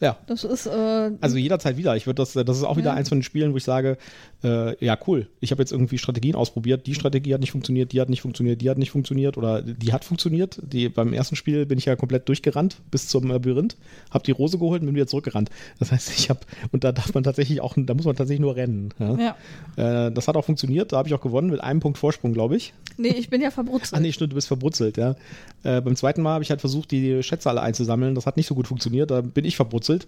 [0.00, 0.16] Ja.
[0.26, 0.66] Das ist.
[0.66, 1.96] Äh, also jederzeit wieder.
[1.96, 2.96] Ich würde das, das ist auch wieder ja.
[2.96, 3.98] eins von den Spielen, wo ich sage,
[4.44, 5.28] äh, ja, cool.
[5.40, 6.86] Ich habe jetzt irgendwie Strategien ausprobiert.
[6.86, 9.92] Die Strategie hat nicht funktioniert, die hat nicht funktioniert, die hat nicht funktioniert oder die
[9.92, 10.60] hat funktioniert.
[10.62, 13.76] Die, beim ersten Spiel bin ich ja komplett durchgerannt bis zum Labyrinth,
[14.10, 15.50] habe die Rose geholt und bin wieder zurückgerannt.
[15.78, 16.40] Das heißt, ich habe,
[16.72, 18.92] und da darf man tatsächlich auch, da muss man tatsächlich nur rennen.
[18.98, 19.36] Ja.
[19.76, 20.06] ja.
[20.06, 22.56] Äh, das hat auch funktioniert, da habe ich auch gewonnen mit einem Punkt Vorsprung, glaube
[22.56, 22.74] ich.
[22.96, 23.94] Nee, ich bin ja verbrutzelt.
[23.94, 25.14] Ah, nee, stimmt, du bist verbrutzelt, ja.
[25.62, 28.14] Äh, beim zweiten Mal habe ich halt versucht, die Schätze alle einzusammeln.
[28.14, 30.06] Das hat nicht so gut funktioniert, da bin ich verbrutzelt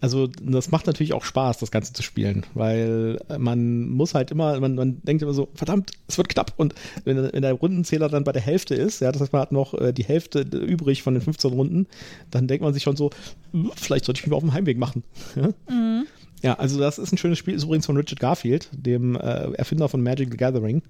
[0.00, 4.58] also das macht natürlich auch Spaß, das Ganze zu spielen, weil man muss halt immer,
[4.58, 6.74] man, man denkt immer so, verdammt, es wird knapp und
[7.04, 9.74] wenn, wenn, der Rundenzähler dann bei der Hälfte ist, ja, das heißt, man hat noch
[9.74, 11.86] äh, die Hälfte übrig von den 15 Runden,
[12.30, 13.10] dann denkt man sich schon so,
[13.52, 15.02] hm, vielleicht sollte ich mich mal auf dem Heimweg machen.
[15.36, 15.48] Ja?
[15.68, 16.06] Mhm.
[16.42, 19.88] ja, also das ist ein schönes Spiel, ist übrigens von Richard Garfield, dem äh, Erfinder
[19.88, 20.82] von Magic the Gathering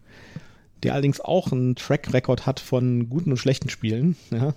[0.82, 4.16] der allerdings auch einen Track-Record hat von guten und schlechten Spielen.
[4.30, 4.54] Ja.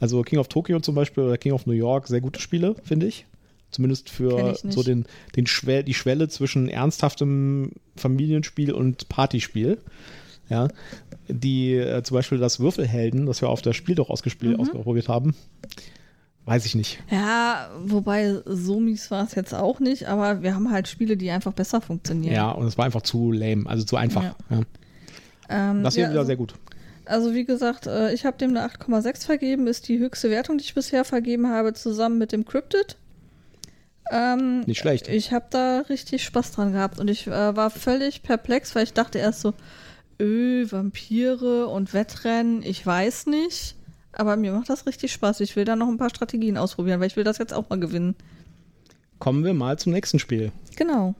[0.00, 3.06] Also King of Tokyo zum Beispiel oder King of New York, sehr gute Spiele, finde
[3.06, 3.26] ich.
[3.76, 5.04] Zumindest für so den,
[5.36, 9.76] den Schwell, die Schwelle zwischen ernsthaftem Familienspiel und Partyspiel.
[10.48, 10.68] Ja,
[11.28, 14.62] die äh, zum Beispiel das Würfelhelden, das wir auf das Spiel doch ausgespielt, mhm.
[14.62, 15.34] ausprobiert haben,
[16.46, 17.02] weiß ich nicht.
[17.10, 21.30] Ja, wobei so mies war es jetzt auch nicht, aber wir haben halt Spiele, die
[21.30, 22.34] einfach besser funktionieren.
[22.34, 24.22] Ja, und es war einfach zu lame, also zu einfach.
[24.22, 24.36] Ja.
[24.48, 24.60] Ja.
[25.50, 26.54] Ähm, das hier ja, wieder also, sehr gut.
[27.04, 30.64] Also wie gesagt, äh, ich habe dem eine 8,6 vergeben, ist die höchste Wertung, die
[30.64, 32.96] ich bisher vergeben habe, zusammen mit dem Cryptid.
[34.10, 35.08] Ähm, Nicht schlecht.
[35.08, 38.92] Ich habe da richtig Spaß dran gehabt und ich äh, war völlig perplex, weil ich
[38.92, 39.54] dachte erst so,
[40.20, 43.74] öh, Vampire und Wettrennen, ich weiß nicht.
[44.12, 45.40] Aber mir macht das richtig Spaß.
[45.40, 47.78] Ich will da noch ein paar Strategien ausprobieren, weil ich will das jetzt auch mal
[47.78, 48.14] gewinnen.
[49.18, 50.52] Kommen wir mal zum nächsten Spiel.
[50.76, 51.14] Genau.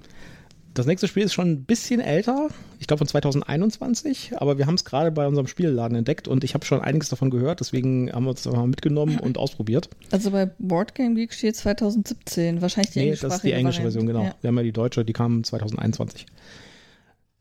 [0.76, 2.48] Das nächste Spiel ist schon ein bisschen älter,
[2.78, 6.52] ich glaube von 2021, aber wir haben es gerade bei unserem Spielladen entdeckt und ich
[6.52, 9.88] habe schon einiges davon gehört, deswegen haben wir es mal mitgenommen und ausprobiert.
[10.10, 14.06] Also bei Boardgame Geek steht 2017, wahrscheinlich die nee, englische das ist die englische Version,
[14.06, 14.24] genau.
[14.24, 14.34] Ja.
[14.42, 16.26] Wir haben ja die deutsche, die kam 2021.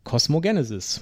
[0.05, 1.01] Cosmogenesis.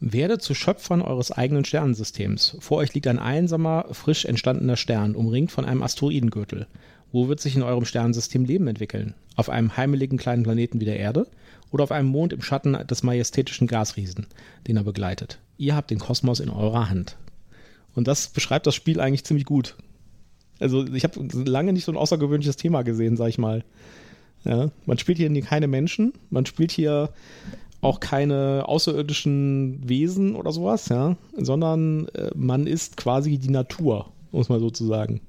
[0.00, 2.58] Werde zu Schöpfern eures eigenen Sternensystems.
[2.60, 6.66] Vor euch liegt ein einsamer, frisch entstandener Stern, umringt von einem Asteroidengürtel.
[7.12, 9.14] Wo wird sich in eurem Sternensystem Leben entwickeln?
[9.36, 11.26] Auf einem heimeligen kleinen Planeten wie der Erde?
[11.70, 14.26] Oder auf einem Mond im Schatten des majestätischen Gasriesen,
[14.66, 15.38] den er begleitet.
[15.56, 17.16] Ihr habt den Kosmos in eurer Hand.
[17.94, 19.76] Und das beschreibt das Spiel eigentlich ziemlich gut.
[20.58, 23.64] Also ich habe lange nicht so ein außergewöhnliches Thema gesehen, sag ich mal.
[24.44, 27.10] Ja, man spielt hier keine Menschen, man spielt hier
[27.82, 34.48] auch keine außerirdischen Wesen oder sowas, ja, sondern äh, man ist quasi die Natur, muss
[34.48, 35.20] man so zu sagen.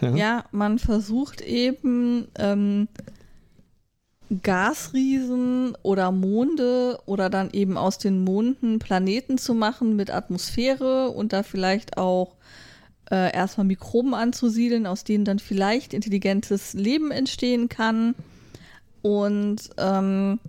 [0.00, 2.88] Ja, ja man versucht eben ähm,
[4.42, 11.32] Gasriesen oder Monde oder dann eben aus den Monden Planeten zu machen mit Atmosphäre und
[11.32, 12.36] da vielleicht auch
[13.10, 18.14] äh, erstmal Mikroben anzusiedeln, aus denen dann vielleicht intelligentes Leben entstehen kann.
[19.02, 20.40] Und ähm,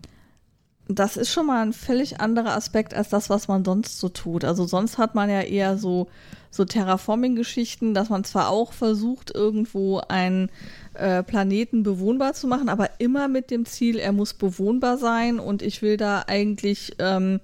[0.87, 4.45] das ist schon mal ein völlig anderer Aspekt als das, was man sonst so tut.
[4.45, 6.07] Also sonst hat man ja eher so,
[6.51, 10.49] so Terraforming-Geschichten, dass man zwar auch versucht, irgendwo einen
[10.93, 15.63] äh, Planeten bewohnbar zu machen, aber immer mit dem Ziel, er muss bewohnbar sein und
[15.63, 17.39] ich will da eigentlich ähm,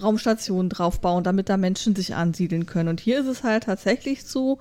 [0.00, 2.88] Raumstationen draufbauen, damit da Menschen sich ansiedeln können.
[2.88, 4.58] Und hier ist es halt tatsächlich so,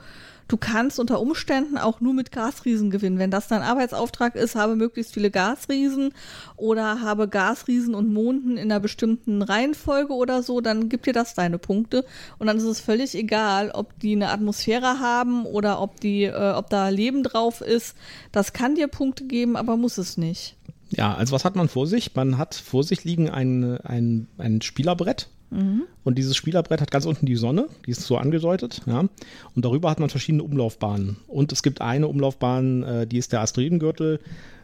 [0.49, 3.19] du kannst unter Umständen auch nur mit Gasriesen gewinnen.
[3.19, 6.13] Wenn das dein Arbeitsauftrag ist, habe möglichst viele Gasriesen
[6.57, 11.35] oder habe Gasriesen und Monden in einer bestimmten Reihenfolge oder so, dann gibt dir das
[11.35, 12.03] deine Punkte.
[12.39, 16.51] Und dann ist es völlig egal, ob die eine Atmosphäre haben oder ob die, äh,
[16.51, 17.95] ob da Leben drauf ist.
[18.31, 20.57] Das kann dir Punkte geben, aber muss es nicht.
[20.89, 22.15] Ja, also was hat man vor sich?
[22.15, 25.83] Man hat vor sich liegen ein, ein, ein Spielerbrett Mhm.
[26.03, 28.99] Und dieses Spielerbrett hat ganz unten die Sonne, die ist so angedeutet, ja.
[28.99, 31.17] Und darüber hat man verschiedene Umlaufbahnen.
[31.27, 34.19] Und es gibt eine Umlaufbahn, äh, die ist der Asteroidengürtel.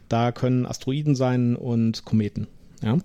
[0.10, 2.48] Da können Asteroiden sein und Kometen,
[2.84, 2.98] ja.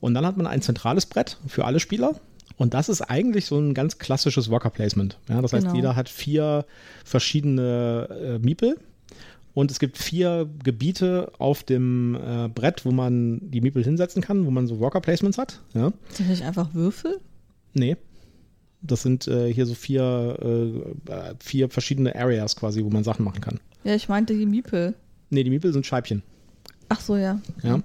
[0.00, 2.16] Und dann hat man ein zentrales Brett für alle Spieler.
[2.58, 5.18] Und das ist eigentlich so ein ganz klassisches Worker Placement.
[5.28, 5.76] Ja, das heißt, genau.
[5.76, 6.64] jeder hat vier
[7.04, 8.78] verschiedene äh, Miepel
[9.56, 14.44] und es gibt vier Gebiete auf dem äh, Brett, wo man die Miepel hinsetzen kann,
[14.44, 15.62] wo man so Worker Placements hat.
[15.72, 15.94] Ja.
[16.10, 17.20] Sind das nicht einfach Würfel?
[17.72, 17.96] Nee.
[18.82, 23.40] Das sind äh, hier so vier, äh, vier verschiedene Areas quasi, wo man Sachen machen
[23.40, 23.58] kann.
[23.82, 24.94] Ja, ich meinte die Miepel.
[25.30, 26.22] Nee, die Miepel sind Scheibchen.
[26.88, 27.40] Ach so, ja.
[27.62, 27.80] Ja.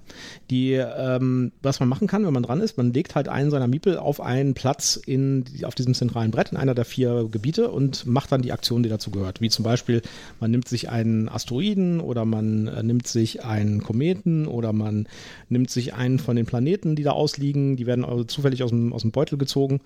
[0.52, 3.68] Die, ähm, was man machen kann, wenn man dran ist, man legt halt einen seiner
[3.68, 8.06] Miepel auf einen Platz in, auf diesem zentralen Brett in einer der vier Gebiete und
[8.06, 9.42] macht dann die Aktion, die dazu gehört.
[9.42, 10.04] Wie zum Beispiel,
[10.40, 15.08] man nimmt sich einen Asteroiden oder man äh, nimmt sich einen Kometen oder man
[15.50, 17.78] nimmt sich einen von den Planeten, die da ausliegen.
[17.78, 19.82] Die werden also zufällig aus dem, aus dem Beutel gezogen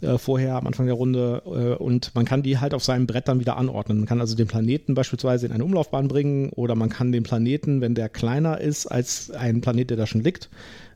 [0.00, 3.28] äh, vorher am Anfang der Runde äh, und man kann die halt auf seinem Brett
[3.28, 3.98] dann wieder anordnen.
[3.98, 7.80] Man kann also den Planeten beispielsweise in eine Umlaufbahn bringen oder man kann den Planeten,
[7.80, 10.50] wenn der kleiner ist als ein Planet, der da schon liegt,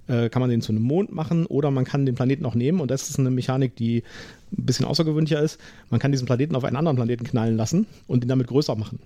[0.07, 2.81] äh, kann man den zu einem Mond machen oder man kann den Planeten auch nehmen
[2.81, 4.03] und das ist eine Mechanik, die
[4.53, 5.59] ein bisschen außergewöhnlicher ist.
[5.89, 8.99] Man kann diesen Planeten auf einen anderen Planeten knallen lassen und ihn damit größer machen.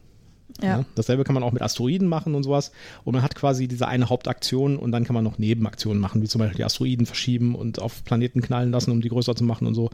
[0.63, 0.79] Ja.
[0.79, 0.85] ja.
[0.95, 2.73] Dasselbe kann man auch mit Asteroiden machen und sowas.
[3.05, 6.29] Und man hat quasi diese eine Hauptaktion und dann kann man noch Nebenaktionen machen, wie
[6.29, 9.67] zum Beispiel die Asteroiden verschieben und auf Planeten knallen lassen, um die größer zu machen
[9.67, 9.91] und so.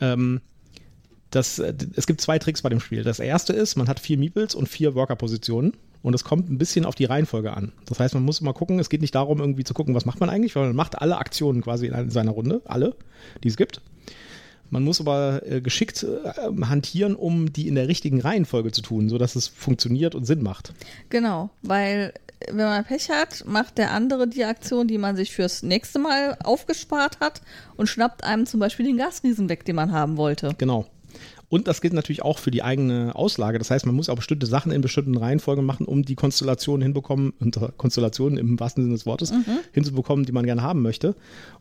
[0.00, 0.40] Ähm,
[1.30, 3.04] das, es gibt zwei Tricks bei dem Spiel.
[3.04, 6.84] Das erste ist, man hat vier Meeples und vier Worker-Positionen und es kommt ein bisschen
[6.84, 7.72] auf die Reihenfolge an.
[7.86, 10.18] Das heißt, man muss immer gucken, es geht nicht darum, irgendwie zu gucken, was macht
[10.18, 12.96] man eigentlich, weil man macht alle Aktionen quasi in seiner Runde, alle,
[13.44, 13.80] die es gibt.
[14.70, 19.08] Man muss aber äh, geschickt äh, hantieren, um die in der richtigen Reihenfolge zu tun,
[19.08, 20.72] sodass es funktioniert und Sinn macht.
[21.08, 22.14] Genau, weil
[22.48, 26.38] wenn man Pech hat, macht der andere die Aktion, die man sich fürs nächste Mal
[26.42, 27.42] aufgespart hat
[27.76, 30.54] und schnappt einem zum Beispiel den Gasriesen weg, den man haben wollte.
[30.56, 30.86] Genau.
[31.50, 33.58] Und das gilt natürlich auch für die eigene Auslage.
[33.58, 37.32] Das heißt, man muss auch bestimmte Sachen in bestimmten Reihenfolgen machen, um die Konstellationen hinbekommen,
[37.40, 39.58] unter Konstellationen im wahrsten Sinne des Wortes, mhm.
[39.72, 41.16] hinzubekommen, die man gerne haben möchte.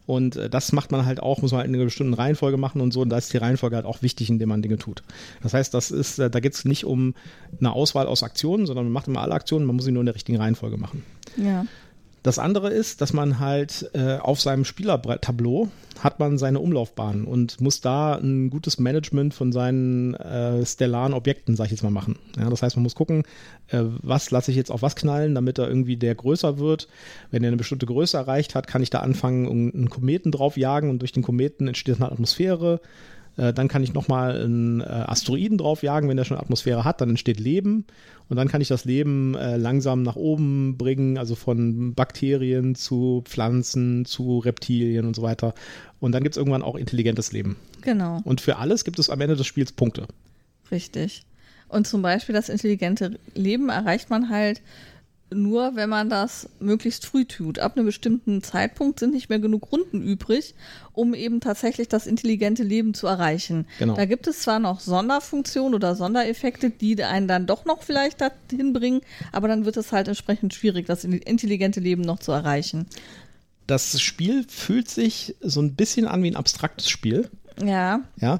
[0.05, 2.81] Und äh, das macht man halt auch, muss man halt in einer bestimmten Reihenfolge machen
[2.81, 3.01] und so.
[3.01, 5.01] Und da ist die Reihenfolge halt auch wichtig, indem man Dinge tut.
[5.41, 7.15] Das heißt, das ist, äh, da geht es nicht um
[7.59, 10.05] eine Auswahl aus Aktionen, sondern man macht immer alle Aktionen, man muss sie nur in
[10.05, 11.03] der richtigen Reihenfolge machen.
[11.35, 11.65] Ja.
[12.23, 15.69] Das andere ist, dass man halt äh, auf seinem Spielertableau
[16.03, 21.55] hat man seine Umlaufbahn und muss da ein gutes Management von seinen äh, stellaren Objekten,
[21.55, 22.17] sag ich jetzt mal, machen.
[22.37, 23.23] Ja, das heißt, man muss gucken,
[23.67, 26.87] äh, was lasse ich jetzt auf was knallen, damit er irgendwie der größer wird.
[27.31, 30.89] Wenn er eine bestimmte Größe erreicht hat, kann ich da anfangen, einen Kometen drauf jagen
[30.89, 32.79] und durch den Kometen entsteht eine Atmosphäre.
[33.39, 37.09] Äh, dann kann ich nochmal einen äh, Asteroiden draufjagen, wenn der schon Atmosphäre hat, dann
[37.09, 37.85] entsteht Leben
[38.27, 43.23] und dann kann ich das Leben äh, langsam nach oben bringen, also von Bakterien zu
[43.25, 45.53] Pflanzen zu Reptilien und so weiter.
[46.01, 47.55] Und dann gibt es irgendwann auch intelligentes Leben.
[47.81, 48.21] Genau.
[48.25, 50.07] Und für alles gibt es am Ende des Spiels Punkte.
[50.69, 51.23] Richtig.
[51.69, 54.61] Und zum Beispiel das intelligente Leben erreicht man halt
[55.31, 57.59] nur wenn man das möglichst früh tut.
[57.59, 60.55] Ab einem bestimmten Zeitpunkt sind nicht mehr genug Runden übrig,
[60.93, 63.67] um eben tatsächlich das intelligente Leben zu erreichen.
[63.77, 63.95] Genau.
[63.95, 68.73] Da gibt es zwar noch Sonderfunktionen oder Sondereffekte, die einen dann doch noch vielleicht dahin
[68.73, 69.01] bringen,
[69.31, 72.87] aber dann wird es halt entsprechend schwierig, das intelligente Leben noch zu erreichen.
[73.67, 77.29] Das Spiel fühlt sich so ein bisschen an wie ein abstraktes Spiel.
[77.63, 78.01] Ja.
[78.19, 78.39] Ja,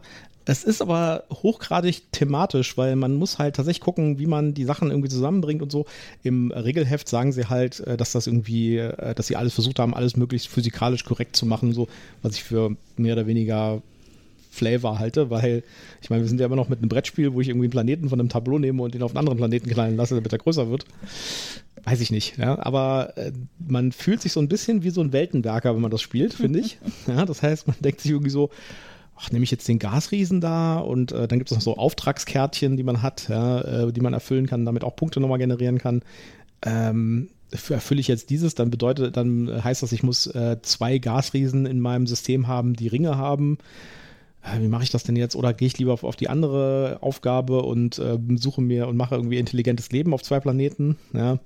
[0.50, 4.89] es ist aber hochgradig thematisch, weil man muss halt tatsächlich gucken, wie man die Sachen
[4.89, 5.86] irgendwie zusammenbringt und so.
[6.24, 9.93] Im Regelheft sagen sie halt, äh, dass das irgendwie, äh, dass sie alles versucht haben,
[9.93, 11.88] alles möglichst physikalisch korrekt zu machen, so,
[12.24, 13.84] was ich für mehr oder weniger
[14.50, 15.64] Flavor halte, weil
[16.02, 18.10] ich meine, wir sind ja immer noch mit einem Brettspiel, wo ich irgendwie einen Planeten
[18.10, 20.72] von einem Tableau nehme und den auf einen anderen Planeten knallen lasse, damit er größer
[20.72, 20.86] wird.
[21.84, 22.58] Weiß ich nicht, ja.
[22.60, 26.02] Aber äh, man fühlt sich so ein bisschen wie so ein Weltenwerker, wenn man das
[26.02, 26.80] spielt, finde ich.
[27.08, 28.50] Ja, das heißt, man denkt sich irgendwie so,
[29.20, 32.78] ach, nehme ich jetzt den Gasriesen da und äh, dann gibt es noch so Auftragskärtchen,
[32.78, 36.01] die man hat, ja, äh, die man erfüllen kann, damit auch Punkte nochmal generieren kann.
[36.61, 41.65] Ähm, erfülle ich jetzt dieses, dann bedeutet, dann heißt das, ich muss äh, zwei Gasriesen
[41.65, 43.57] in meinem System haben, die Ringe haben.
[44.43, 45.36] Äh, wie mache ich das denn jetzt?
[45.36, 49.15] Oder gehe ich lieber auf, auf die andere Aufgabe und äh, suche mir und mache
[49.15, 50.97] irgendwie intelligentes Leben auf zwei Planeten?
[51.13, 51.39] Ja.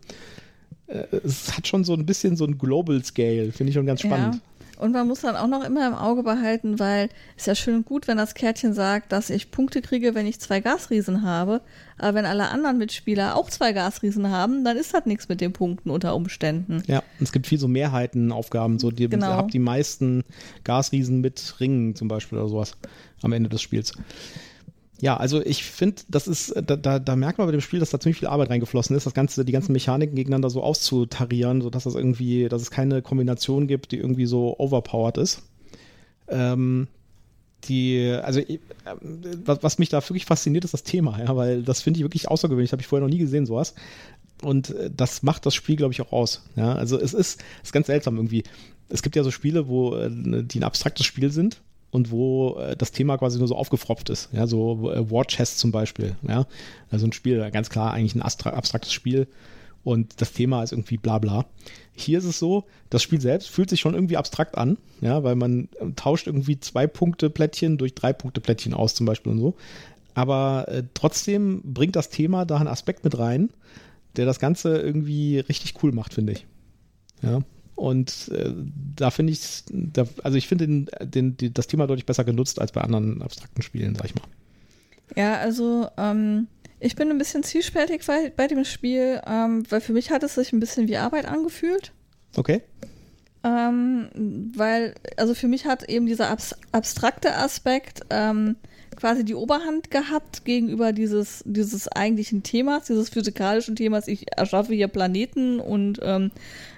[0.88, 4.02] Äh, es hat schon so ein bisschen so ein Global Scale, finde ich schon ganz
[4.02, 4.36] spannend.
[4.36, 4.42] Ja.
[4.78, 7.86] Und man muss dann auch noch immer im Auge behalten, weil es ja schön und
[7.86, 11.62] gut, wenn das Kärtchen sagt, dass ich Punkte kriege, wenn ich zwei Gasriesen habe.
[11.98, 15.54] Aber wenn alle anderen Mitspieler auch zwei Gasriesen haben, dann ist das nichts mit den
[15.54, 16.84] Punkten unter Umständen.
[16.88, 19.28] Ja, es gibt viel so Mehrheitenaufgaben, so die genau.
[19.28, 20.24] habt die meisten
[20.64, 22.76] Gasriesen mit Ringen zum Beispiel oder sowas
[23.22, 23.94] am Ende des Spiels.
[25.04, 27.90] Ja, also ich finde, das ist, da, da, da, merkt man bei dem Spiel, dass
[27.90, 31.84] da ziemlich viel Arbeit reingeflossen ist, das Ganze, die ganzen Mechaniken gegeneinander so auszutarieren, sodass
[31.84, 35.42] das irgendwie, dass es keine Kombination gibt, die irgendwie so overpowered ist.
[36.30, 36.88] Ähm,
[37.66, 38.60] die, also äh,
[39.44, 42.30] was, was, mich da wirklich fasziniert, ist das Thema, ja, weil das finde ich wirklich
[42.30, 43.76] außergewöhnlich, habe ich vorher noch nie gesehen, sowas.
[44.42, 46.44] Und äh, das macht das Spiel, glaube ich, auch aus.
[46.56, 48.46] Ja, also es ist, ist ganz seltsam irgendwie.
[48.88, 51.60] Es gibt ja so Spiele, wo äh, die ein abstraktes Spiel sind
[51.94, 54.30] und wo äh, das Thema quasi nur so aufgefropft ist.
[54.34, 56.16] Ja, so äh, War Chess zum Beispiel.
[56.28, 56.48] Ja,
[56.90, 59.28] also ein Spiel, ganz klar eigentlich ein abstraktes Spiel
[59.84, 61.46] und das Thema ist irgendwie bla bla.
[61.96, 65.36] Hier ist es so, das Spiel selbst fühlt sich schon irgendwie abstrakt an, ja, weil
[65.36, 69.40] man äh, tauscht irgendwie zwei Punkte Plättchen durch drei Punkte Plättchen aus zum Beispiel und
[69.40, 69.54] so.
[70.16, 73.52] Aber äh, trotzdem bringt das Thema da einen Aspekt mit rein,
[74.16, 76.48] der das Ganze irgendwie richtig cool macht, finde ich.
[77.22, 77.42] Ja.
[77.76, 78.52] Und äh,
[78.96, 82.72] da finde ich, da, also ich finde den, den, das Thema deutlich besser genutzt als
[82.72, 84.24] bei anderen abstrakten Spielen, sag ich mal.
[85.16, 86.48] Ja, also ähm,
[86.80, 90.36] ich bin ein bisschen zielspältig bei, bei dem Spiel, ähm, weil für mich hat es
[90.36, 91.92] sich ein bisschen wie Arbeit angefühlt.
[92.36, 92.62] Okay.
[93.44, 94.10] Ähm,
[94.56, 98.56] weil, also für mich hat eben dieser abs abstrakte Aspekt ähm,
[99.04, 104.88] quasi die Oberhand gehabt gegenüber dieses, dieses eigentlichen Themas, dieses physikalischen Themas, ich erschaffe hier
[104.88, 106.32] Planeten und ähm,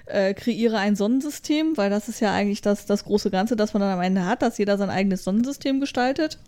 [0.06, 3.80] äh, kreiere ein Sonnensystem, weil das ist ja eigentlich das, das große Ganze, das man
[3.80, 6.40] dann am Ende hat, dass jeder sein eigenes Sonnensystem gestaltet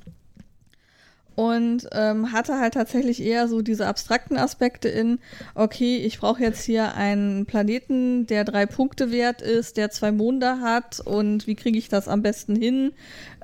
[1.39, 5.21] und ähm, hatte halt tatsächlich eher so diese abstrakten Aspekte in,
[5.55, 10.61] okay, ich brauche jetzt hier einen Planeten, der drei Punkte wert ist, der zwei Monde
[10.61, 12.91] hat und wie kriege ich das am besten hin?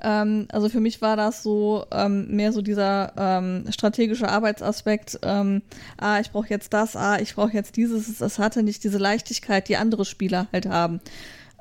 [0.03, 5.61] Ähm, also für mich war das so ähm, mehr so dieser ähm, strategische Arbeitsaspekt, ähm,
[5.97, 9.69] ah, ich brauche jetzt das, ah, ich brauche jetzt dieses, es hatte nicht diese Leichtigkeit,
[9.69, 10.99] die andere Spieler halt haben.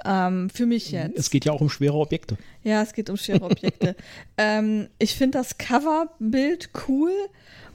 [0.04, 1.18] Ähm, für mich jetzt.
[1.18, 2.36] Es geht ja auch um schwere Objekte.
[2.62, 3.96] Ja, es geht um schwere Objekte.
[4.36, 7.12] ähm, ich finde das Coverbild cool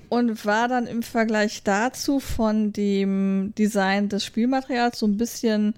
[0.10, 5.76] und war dann im Vergleich dazu von dem Design des Spielmaterials so ein bisschen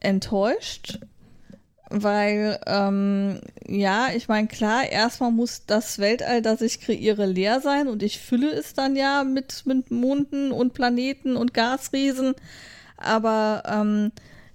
[0.00, 0.98] enttäuscht.
[1.90, 7.88] Weil, ähm, ja, ich meine, klar, erstmal muss das Weltall, das ich kreiere, leer sein
[7.88, 12.34] und ich fülle es dann ja mit, mit Monden und Planeten und Gasriesen.
[12.96, 14.12] Aber ähm,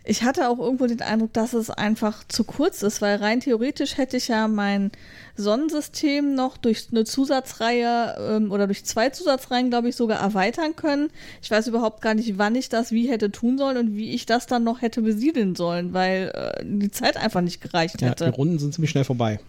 [0.10, 3.98] ich hatte auch irgendwo den Eindruck, dass es einfach zu kurz ist, weil rein theoretisch
[3.98, 4.92] hätte ich ja mein
[5.36, 11.12] Sonnensystem noch durch eine Zusatzreihe ähm, oder durch zwei Zusatzreihen, glaube ich, sogar erweitern können.
[11.44, 14.26] Ich weiß überhaupt gar nicht, wann ich das wie hätte tun sollen und wie ich
[14.26, 18.26] das dann noch hätte besiedeln sollen, weil äh, die Zeit einfach nicht gereicht hätte.
[18.26, 19.40] Ja, die Runden sind ziemlich schnell vorbei.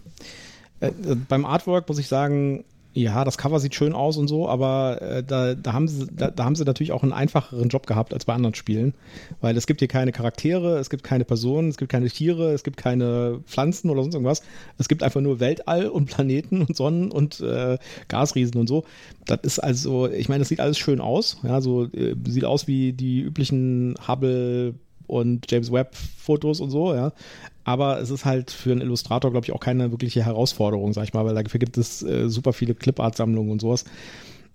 [0.80, 4.48] Äh, äh beim Artwork muss ich sagen, ja, das Cover sieht schön aus und so,
[4.48, 7.86] aber äh, da, da, haben sie, da, da, haben sie natürlich auch einen einfacheren Job
[7.86, 8.94] gehabt als bei anderen Spielen,
[9.40, 12.64] weil es gibt hier keine Charaktere, es gibt keine Personen, es gibt keine Tiere, es
[12.64, 14.42] gibt keine Pflanzen oder sonst irgendwas.
[14.76, 17.78] Es gibt einfach nur Weltall und Planeten und Sonnen und äh,
[18.08, 18.84] Gasriesen und so.
[19.24, 21.38] Das ist also, ich meine, das sieht alles schön aus.
[21.44, 24.74] Ja, so äh, sieht aus wie die üblichen Hubble
[25.10, 27.12] und James Webb Fotos und so, ja.
[27.64, 31.12] Aber es ist halt für einen Illustrator, glaube ich, auch keine wirkliche Herausforderung, sag ich
[31.12, 33.84] mal, weil dafür gibt es äh, super viele Clipart-Sammlungen und sowas.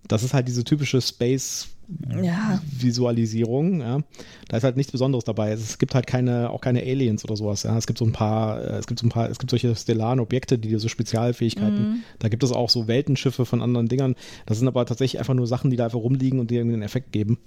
[0.07, 3.81] Das ist halt diese typische Space-Visualisierung.
[3.81, 3.99] Ja.
[4.47, 5.51] Da ist halt nichts Besonderes dabei.
[5.51, 7.63] Es gibt halt keine, auch keine Aliens oder sowas.
[7.63, 7.75] Ja.
[7.77, 10.19] Es gibt so ein paar, äh, es gibt so ein paar, es gibt solche stellaren
[10.19, 11.89] Objekte, die so Spezialfähigkeiten.
[11.89, 12.03] Mhm.
[12.19, 14.13] Da gibt es auch so Weltenschiffe von anderen Dingern.
[14.45, 16.83] Das sind aber tatsächlich einfach nur Sachen, die da einfach rumliegen und dir irgendwie einen
[16.83, 17.39] Effekt geben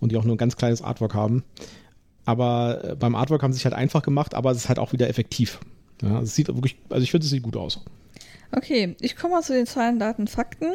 [0.00, 1.44] und die auch nur ein ganz kleines Artwork haben.
[2.28, 4.92] Aber äh, beim Artwork haben sie sich halt einfach gemacht, aber es ist halt auch
[4.92, 5.60] wieder effektiv.
[6.02, 7.80] Ja, es sieht wirklich, also ich finde, es sieht gut aus.
[8.54, 10.74] Okay, ich komme mal zu den Zahlen, Daten, Fakten.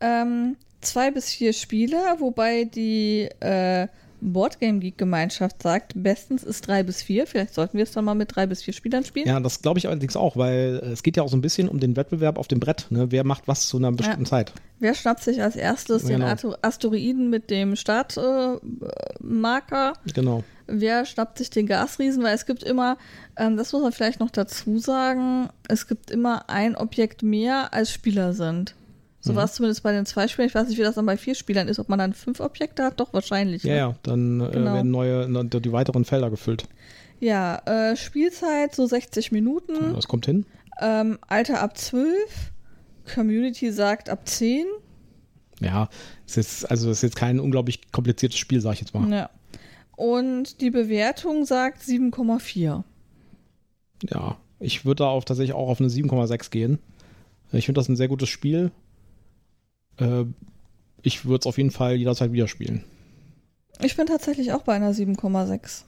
[0.00, 3.86] Ähm, zwei bis vier Spieler, wobei die äh,
[4.22, 7.26] Boardgame Geek Gemeinschaft sagt, bestens ist drei bis vier.
[7.26, 9.26] Vielleicht sollten wir es dann mal mit drei bis vier Spielern spielen.
[9.26, 11.80] Ja, das glaube ich allerdings auch, weil es geht ja auch so ein bisschen um
[11.80, 12.86] den Wettbewerb auf dem Brett.
[12.90, 13.10] Ne?
[13.10, 14.30] Wer macht was zu einer bestimmten ja.
[14.30, 14.52] Zeit?
[14.78, 16.34] Wer schnappt sich als erstes genau.
[16.34, 18.60] den Asteroiden mit dem Startmarker?
[20.06, 20.44] Äh, genau.
[20.68, 22.22] Wer schnappt sich den Gasriesen?
[22.22, 22.98] Weil es gibt immer,
[23.36, 27.90] ähm, das muss man vielleicht noch dazu sagen, es gibt immer ein Objekt mehr als
[27.92, 28.74] Spieler sind.
[29.24, 30.48] So war es zumindest bei den zwei Spielern.
[30.48, 32.82] Ich weiß nicht, wie das dann bei vier Spielern ist, ob man dann fünf Objekte
[32.82, 32.98] hat.
[32.98, 33.62] Doch, wahrscheinlich.
[33.62, 33.78] Ja, ne?
[33.78, 34.74] ja, dann äh, Genau.
[34.74, 36.64] werden neue, die weiteren Felder gefüllt.
[37.20, 39.94] Ja, äh, Spielzeit so 60 Minuten.
[39.94, 40.44] Das kommt hin.
[40.80, 42.08] Ähm, Alter ab 12.
[43.14, 44.66] Community sagt ab 10.
[45.60, 45.88] Ja,
[46.26, 49.08] es ist, also es ist jetzt kein unglaublich kompliziertes Spiel, sag ich jetzt mal.
[49.08, 49.30] Ja.
[49.96, 52.82] Und die Bewertung sagt 7,4.
[54.10, 56.78] Ja, ich würde da auf, tatsächlich auch auf eine 7,6 gehen.
[57.52, 58.72] Ich finde das ein sehr gutes Spiel.
[59.98, 60.24] Äh,
[61.02, 62.84] ich würde es auf jeden Fall jederzeit wieder spielen.
[63.80, 65.82] Ich bin tatsächlich auch bei einer 7,6.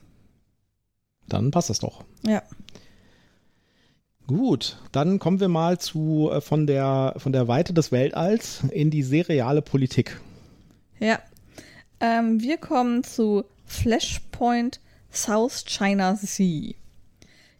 [1.27, 2.03] Dann passt das doch.
[2.23, 2.43] Ja.
[4.27, 8.89] Gut, dann kommen wir mal zu äh, von der von der Weite des Weltalls in
[8.89, 10.19] die seriale Politik.
[10.99, 11.19] Ja.
[11.99, 14.79] Ähm, wir kommen zu Flashpoint
[15.11, 16.73] South China Sea.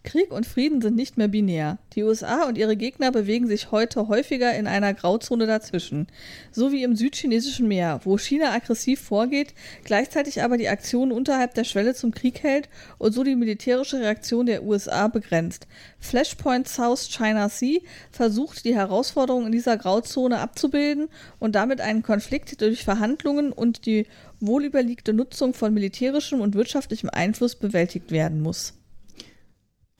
[0.05, 1.77] Krieg und Frieden sind nicht mehr binär.
[1.93, 6.07] Die USA und ihre Gegner bewegen sich heute häufiger in einer Grauzone dazwischen.
[6.51, 9.53] So wie im südchinesischen Meer, wo China aggressiv vorgeht,
[9.83, 14.45] gleichzeitig aber die Aktionen unterhalb der Schwelle zum Krieg hält und so die militärische Reaktion
[14.45, 15.67] der USA begrenzt.
[15.99, 17.79] Flashpoint South China Sea
[18.11, 24.05] versucht, die Herausforderungen in dieser Grauzone abzubilden und damit einen Konflikt durch Verhandlungen und die
[24.39, 28.73] wohlüberlegte Nutzung von militärischem und wirtschaftlichem Einfluss bewältigt werden muss.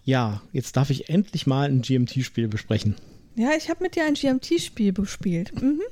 [0.05, 2.95] Ja, jetzt darf ich endlich mal ein GMT-Spiel besprechen.
[3.35, 5.51] Ja, ich habe mit dir ein GMT-Spiel gespielt.
[5.61, 5.81] Mhm.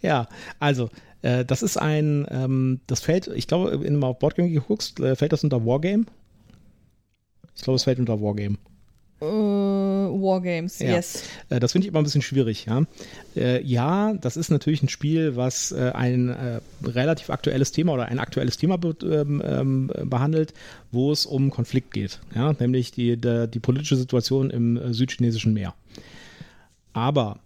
[0.00, 0.28] Ja,
[0.58, 0.88] also
[1.22, 5.00] äh, das ist ein, ähm, das fällt, ich glaube, wenn du mal auf Boardgame geguckst,
[5.00, 6.06] äh, fällt das unter Wargame.
[7.54, 8.58] Ich glaube, es fällt unter Wargame.
[9.20, 10.96] Äh, Wargames, Ja.
[10.96, 11.22] yes.
[11.48, 12.82] Äh, Das finde ich immer ein bisschen schwierig, ja.
[13.34, 18.18] Äh, ja, das ist natürlich ein Spiel, was äh, ein relativ aktuelles Thema oder ein
[18.18, 20.52] aktuelles Thema be ähm, ähm, behandelt,
[20.92, 25.74] wo es um Konflikt geht, ja, nämlich die, der, die politische Situation im südchinesischen Meer.
[26.92, 27.38] Aber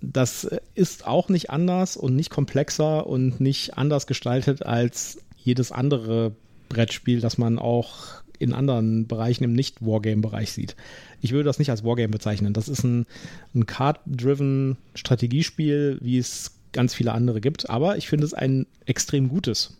[0.00, 6.32] das ist auch nicht anders und nicht komplexer und nicht anders gestaltet als jedes andere
[6.68, 10.74] Brettspiel, das man auch in anderen Bereichen im Nicht-Wargame-Bereich sieht.
[11.22, 12.52] Ich würde das nicht als Wargame bezeichnen.
[12.52, 13.06] Das ist ein,
[13.54, 17.70] ein Card-driven Strategiespiel, wie es ganz viele andere gibt.
[17.70, 19.78] Aber ich finde es ein extrem gutes.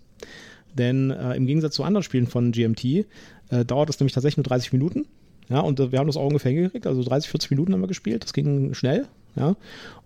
[0.72, 3.04] Denn äh, im Gegensatz zu anderen Spielen von GMT äh,
[3.66, 5.06] dauert es nämlich tatsächlich nur 30 Minuten.
[5.48, 6.86] Ja, und äh, wir haben das auch ungefähr hingekriegt.
[6.86, 8.22] Also 30, 40 Minuten haben wir gespielt.
[8.22, 9.08] Das ging schnell.
[9.34, 9.56] Ja.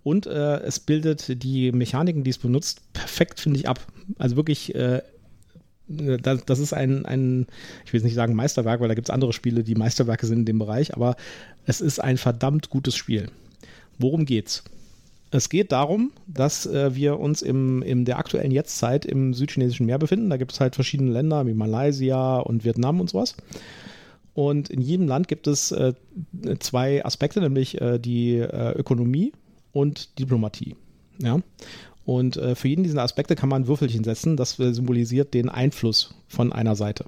[0.03, 3.81] Und äh, es bildet die Mechaniken, die es benutzt, perfekt, finde ich, ab.
[4.19, 5.03] Also wirklich äh,
[5.89, 7.47] das, ist ein, ein,
[7.85, 10.41] ich will jetzt nicht sagen Meisterwerk, weil da gibt es andere Spiele, die Meisterwerke sind
[10.41, 11.17] in dem Bereich, aber
[11.65, 13.29] es ist ein verdammt gutes Spiel.
[13.99, 14.65] Worum geht's?
[15.31, 19.99] Es geht darum, dass äh, wir uns im, in der aktuellen Jetztzeit im südchinesischen Meer
[19.99, 20.31] befinden.
[20.31, 23.37] Da gibt es halt verschiedene Länder wie Malaysia und Vietnam und sowas.
[24.35, 25.95] Und in jedem Land gibt es äh,
[26.59, 29.33] zwei Aspekte, nämlich äh, die äh, Ökonomie
[29.73, 30.77] und Diplomatie.
[31.19, 31.41] Ja.
[32.07, 34.37] Und äh, für jeden dieser Aspekte kann man Würfelchen setzen.
[34.37, 37.05] Das äh, symbolisiert den Einfluss von einer Seite.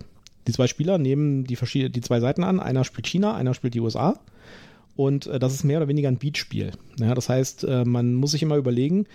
[0.48, 1.56] Die zwei Spieler nehmen die,
[1.88, 2.58] die zwei Seiten an.
[2.58, 4.18] Einer spielt China, einer spielt die USA.
[4.96, 6.72] Und äh, das ist mehr oder weniger ein Beatspiel.
[6.98, 9.06] Ja, das heißt, äh, man muss sich immer überlegen,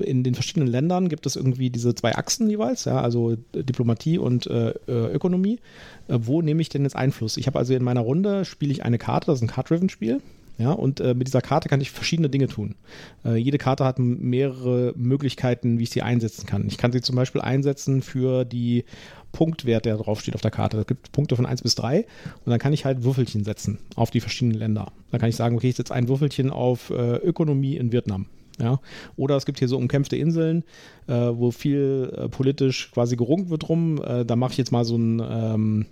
[0.00, 4.48] in den verschiedenen Ländern gibt es irgendwie diese zwei Achsen jeweils, ja, also Diplomatie und
[4.48, 5.60] Ökonomie.
[6.08, 7.36] Wo nehme ich denn jetzt Einfluss?
[7.36, 10.20] Ich habe also in meiner Runde spiele ich eine Karte, das ist ein Card-Driven-Spiel.
[10.56, 12.76] Ja, und äh, mit dieser Karte kann ich verschiedene Dinge tun.
[13.24, 16.66] Äh, jede Karte hat mehrere Möglichkeiten, wie ich sie einsetzen kann.
[16.68, 18.84] Ich kann sie zum Beispiel einsetzen für die
[19.32, 20.78] Punktwert, der draufsteht auf der Karte.
[20.78, 22.06] Es gibt Punkte von 1 bis 3
[22.44, 24.92] und dann kann ich halt Würfelchen setzen auf die verschiedenen Länder.
[25.10, 28.26] Dann kann ich sagen, okay, ich setze ein Würfelchen auf äh, Ökonomie in Vietnam.
[28.60, 28.78] Ja,
[29.16, 30.62] oder es gibt hier so umkämpfte Inseln,
[31.08, 34.00] äh, wo viel äh, politisch quasi gerungen wird drum.
[34.00, 35.86] Äh, da mache ich jetzt mal so ein, ähm,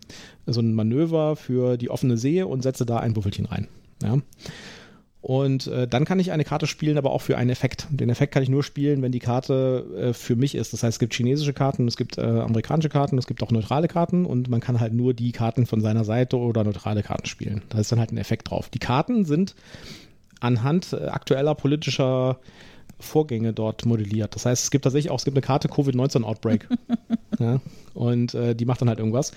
[0.46, 3.66] so ein Manöver für die offene See und setze da ein Würfelchen rein.
[4.02, 4.18] Ja.
[5.22, 7.86] Und äh, dann kann ich eine Karte spielen, aber auch für einen Effekt.
[7.90, 10.72] Den Effekt kann ich nur spielen, wenn die Karte äh, für mich ist.
[10.72, 13.86] Das heißt, es gibt chinesische Karten, es gibt äh, amerikanische Karten, es gibt auch neutrale
[13.86, 17.62] Karten und man kann halt nur die Karten von seiner Seite oder neutrale Karten spielen.
[17.68, 18.68] Da ist dann halt ein Effekt drauf.
[18.68, 19.54] Die Karten sind
[20.40, 22.40] anhand äh, aktueller politischer
[22.98, 24.34] Vorgänge dort modelliert.
[24.34, 26.68] Das heißt, es gibt tatsächlich auch, es gibt eine Karte Covid-19 Outbreak.
[27.38, 27.60] ja,
[27.94, 29.32] und äh, die macht dann halt irgendwas.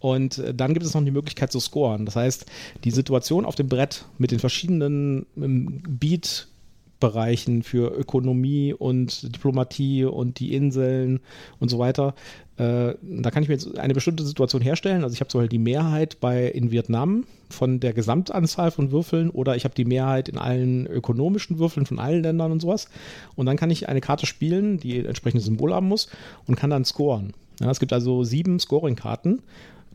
[0.00, 2.06] Und äh, dann gibt es noch die Möglichkeit zu scoren.
[2.06, 2.46] Das heißt,
[2.84, 10.38] die Situation auf dem Brett mit den verschiedenen ähm, Beat-Bereichen für Ökonomie und Diplomatie und
[10.40, 11.20] die Inseln
[11.58, 12.14] und so weiter,
[12.58, 15.04] äh, da kann ich mir jetzt eine bestimmte Situation herstellen.
[15.04, 19.30] Also ich habe zum Beispiel die Mehrheit bei in Vietnam von der Gesamtanzahl von Würfeln
[19.30, 22.88] oder ich habe die Mehrheit in allen ökonomischen Würfeln von allen Ländern und sowas.
[23.36, 26.08] Und dann kann ich eine Karte spielen, die entsprechendes Symbol haben muss
[26.46, 27.32] und kann dann scoren.
[27.60, 29.42] Ja, es gibt also sieben Scoring-Karten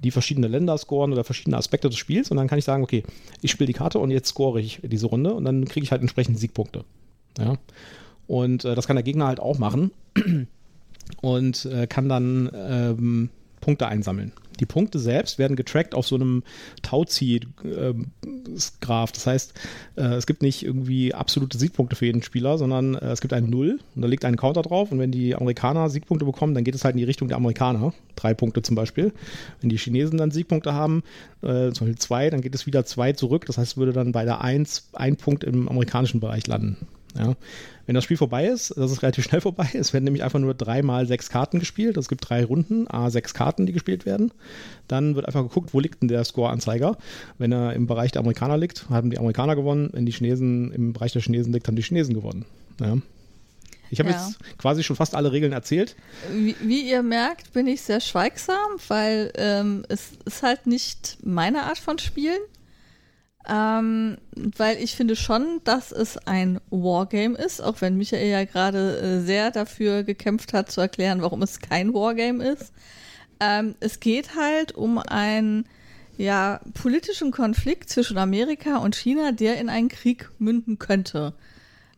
[0.03, 3.03] die verschiedene Länder scoren oder verschiedene Aspekte des Spiels und dann kann ich sagen, okay,
[3.41, 6.01] ich spiele die Karte und jetzt score ich diese Runde und dann kriege ich halt
[6.01, 6.83] entsprechend Siegpunkte.
[7.37, 7.57] Ja.
[8.27, 9.91] Und äh, das kann der Gegner halt auch machen
[11.21, 13.29] und äh, kann dann ähm,
[13.61, 14.31] Punkte einsammeln.
[14.59, 16.43] Die Punkte selbst werden getrackt auf so einem
[16.81, 19.11] Tauzieh-Graph.
[19.11, 19.53] das heißt,
[19.95, 23.49] äh, es gibt nicht irgendwie absolute Siegpunkte für jeden Spieler, sondern äh, es gibt ein
[23.49, 24.91] Null und da liegt ein Counter drauf.
[24.91, 27.93] Und wenn die Amerikaner Siegpunkte bekommen, dann geht es halt in die Richtung der Amerikaner.
[28.15, 29.13] Drei Punkte zum Beispiel.
[29.61, 31.03] Wenn die Chinesen dann Siegpunkte haben,
[31.41, 33.45] äh, zum Beispiel zwei, dann geht es wieder zwei zurück.
[33.45, 36.77] Das heißt, würde dann bei der Eins ein Punkt im amerikanischen Bereich landen.
[37.17, 37.35] Ja.
[37.85, 40.53] Wenn das Spiel vorbei ist, das ist relativ schnell vorbei, es werden nämlich einfach nur
[40.53, 41.97] drei mal sechs Karten gespielt.
[41.97, 44.31] Es gibt drei Runden, a sechs Karten, die gespielt werden.
[44.87, 46.97] Dann wird einfach geguckt, wo liegt denn der Score-Anzeiger.
[47.37, 49.89] Wenn er im Bereich der Amerikaner liegt, haben die Amerikaner gewonnen.
[49.91, 52.45] Wenn die Chinesen im Bereich der Chinesen liegt, haben die Chinesen gewonnen.
[52.79, 52.97] Ja.
[53.89, 54.15] Ich habe ja.
[54.15, 55.95] jetzt quasi schon fast alle Regeln erzählt.
[56.31, 58.57] Wie, wie ihr merkt, bin ich sehr schweigsam,
[58.87, 62.39] weil ähm, es ist halt nicht meine Art von Spielen.
[63.47, 68.97] Ähm, weil ich finde schon, dass es ein Wargame ist, auch wenn Michael ja gerade
[68.99, 72.71] äh, sehr dafür gekämpft hat, zu erklären, warum es kein Wargame ist.
[73.39, 75.65] Ähm, es geht halt um einen
[76.17, 81.33] ja, politischen Konflikt zwischen Amerika und China, der in einen Krieg münden könnte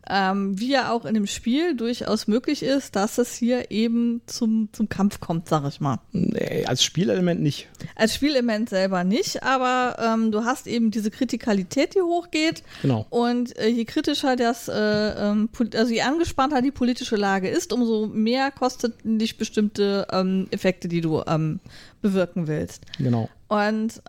[0.09, 4.69] ähm, wie ja auch in dem Spiel durchaus möglich ist, dass es hier eben zum,
[4.71, 5.99] zum Kampf kommt, sag ich mal.
[6.11, 7.67] Nee, als Spielelement nicht.
[7.95, 12.63] Als Spielelement selber nicht, aber ähm, du hast eben diese Kritikalität, die hochgeht.
[12.81, 13.05] Genau.
[13.09, 18.07] Und äh, je kritischer das, äh, ähm, also je angespannter die politische Lage ist, umso
[18.07, 21.59] mehr kostet dich bestimmte ähm, Effekte, die du ähm,
[22.01, 22.83] bewirken willst.
[22.97, 23.29] Genau.
[23.47, 24.01] Und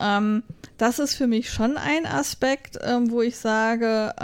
[0.79, 4.15] das ist für mich schon ein Aspekt, ähm, wo ich sage,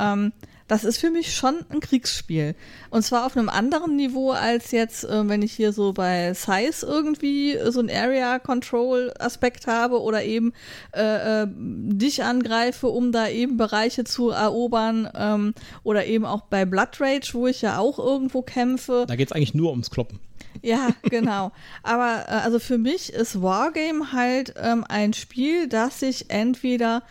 [0.73, 2.55] das ist für mich schon ein Kriegsspiel.
[2.89, 6.87] Und zwar auf einem anderen Niveau als jetzt, äh, wenn ich hier so bei Size
[6.87, 10.55] irgendwie so ein Area Control Aspekt habe oder eben
[10.97, 15.53] äh, äh, dich angreife, um da eben Bereiche zu erobern ähm,
[15.83, 19.05] oder eben auch bei Blood Rage, wo ich ja auch irgendwo kämpfe.
[19.07, 20.20] Da geht es eigentlich nur ums Kloppen.
[20.62, 21.53] Ja, genau.
[21.83, 27.03] Aber äh, also für mich ist Wargame halt ähm, ein Spiel, das sich entweder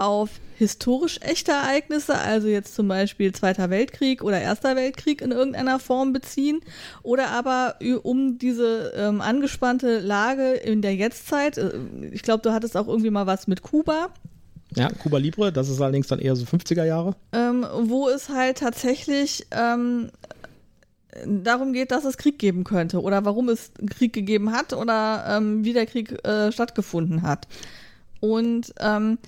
[0.00, 5.78] auf historisch echte Ereignisse, also jetzt zum Beispiel Zweiter Weltkrieg oder Erster Weltkrieg in irgendeiner
[5.78, 6.60] Form beziehen,
[7.02, 11.58] oder aber um diese ähm, angespannte Lage in der Jetztzeit.
[11.58, 11.72] Äh,
[12.12, 14.08] ich glaube, du hattest auch irgendwie mal was mit Kuba.
[14.74, 17.16] Ja, Kuba Libre, das ist allerdings dann eher so 50er Jahre.
[17.32, 20.10] Ähm, wo es halt tatsächlich ähm,
[21.26, 25.64] darum geht, dass es Krieg geben könnte oder warum es Krieg gegeben hat oder ähm,
[25.64, 27.48] wie der Krieg äh, stattgefunden hat.
[28.20, 29.18] Und ähm,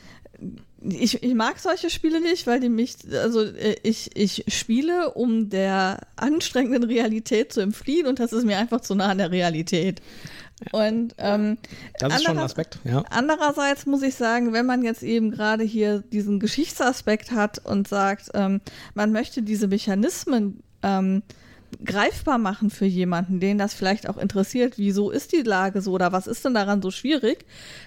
[0.84, 5.48] ich, ich mag solche Spiele nicht, weil die mich, also äh, ich, ich spiele, um
[5.48, 10.02] der anstrengenden Realität zu entfliehen und das ist mir einfach zu nah an der Realität.
[10.70, 11.58] Und ähm,
[11.98, 13.02] das ist schon ein Aspekt, ja.
[13.10, 18.30] Andererseits muss ich sagen, wenn man jetzt eben gerade hier diesen Geschichtsaspekt hat und sagt,
[18.34, 18.60] ähm,
[18.94, 21.22] man möchte diese Mechanismen ähm,
[21.84, 26.12] greifbar machen für jemanden, den das vielleicht auch interessiert, wieso ist die Lage so oder
[26.12, 27.44] was ist denn daran so schwierig,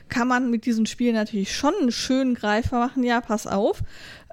[0.10, 3.04] kann man mit diesem Spiel natürlich schon schön greifbar machen.
[3.04, 3.82] Ja, pass auf,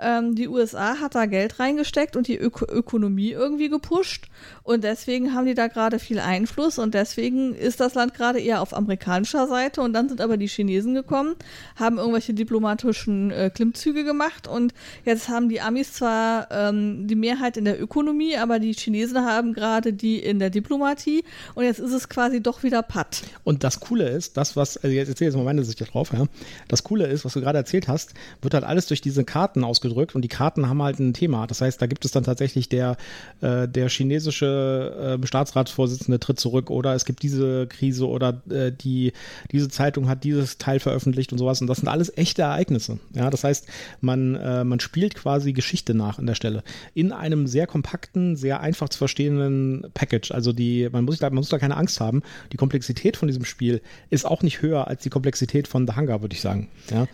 [0.00, 4.26] ähm, die USA hat da Geld reingesteckt und die Ök Ökonomie irgendwie gepusht
[4.62, 8.62] und deswegen haben die da gerade viel Einfluss und deswegen ist das Land gerade eher
[8.62, 11.34] auf amerikanischer Seite und dann sind aber die Chinesen gekommen,
[11.76, 14.72] haben irgendwelche diplomatischen äh, Klimmzüge gemacht und
[15.04, 19.52] jetzt haben die Amis zwar ähm, die Mehrheit in der Ökonomie, aber die Chinesen haben
[19.52, 21.24] gerade die in der Diplomatie
[21.54, 23.22] und jetzt ist es quasi doch wieder Patt.
[23.44, 26.12] Und das Coole ist, das was, also jetzt erzähle ich jetzt mal meine Sicht drauf,
[26.12, 26.26] ja.
[26.68, 29.81] Das Coole ist, was du gerade erzählt hast, wird halt alles durch diese Karten ausgedrückt
[29.82, 31.46] ausgedrückt und die Karten haben halt ein Thema.
[31.46, 32.96] Das heißt, da gibt es dann tatsächlich der,
[33.40, 39.12] äh, der chinesische äh, Staatsratsvorsitzende tritt zurück oder es gibt diese Krise oder äh, die,
[39.50, 41.60] diese Zeitung hat dieses Teil veröffentlicht und sowas.
[41.60, 42.98] Und das sind alles echte Ereignisse.
[43.14, 43.66] Ja, das heißt,
[44.00, 46.62] man, äh, man spielt quasi Geschichte nach an der Stelle.
[46.94, 50.30] In einem sehr kompakten, sehr einfach zu verstehenden Package.
[50.30, 52.22] Also die, man muss man muss da keine Angst haben.
[52.52, 53.80] Die Komplexität von diesem Spiel
[54.10, 56.68] ist auch nicht höher als die Komplexität von The Hunger, würde ich sagen.
[56.90, 57.06] Ja,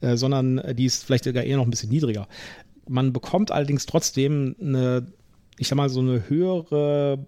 [0.00, 2.28] äh, sondern die ist vielleicht sogar eher noch ein bisschen niedriger.
[2.88, 5.06] Man bekommt allerdings trotzdem eine
[5.56, 7.26] ich sag mal, so eine höhere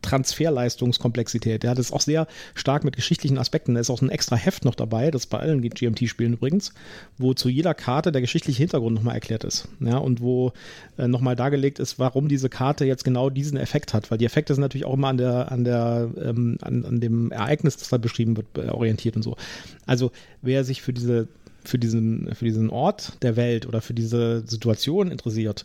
[0.00, 1.62] Transferleistungskomplexität.
[1.62, 3.74] Ja, das ist auch sehr stark mit geschichtlichen Aspekten.
[3.74, 6.72] Da ist auch ein extra Heft noch dabei, das bei allen GMT-Spielen übrigens,
[7.18, 9.68] wo zu jeder Karte der geschichtliche Hintergrund nochmal erklärt ist.
[9.80, 10.52] Ja, und wo
[10.96, 14.10] äh, nochmal dargelegt ist, warum diese Karte jetzt genau diesen Effekt hat.
[14.10, 17.30] Weil die Effekte sind natürlich auch immer an der, an der, ähm, an, an dem
[17.30, 19.36] Ereignis, das da beschrieben wird, äh, orientiert und so.
[19.84, 21.28] Also, wer sich für diese
[21.68, 25.64] für diesen, für diesen Ort der Welt oder für diese Situation interessiert,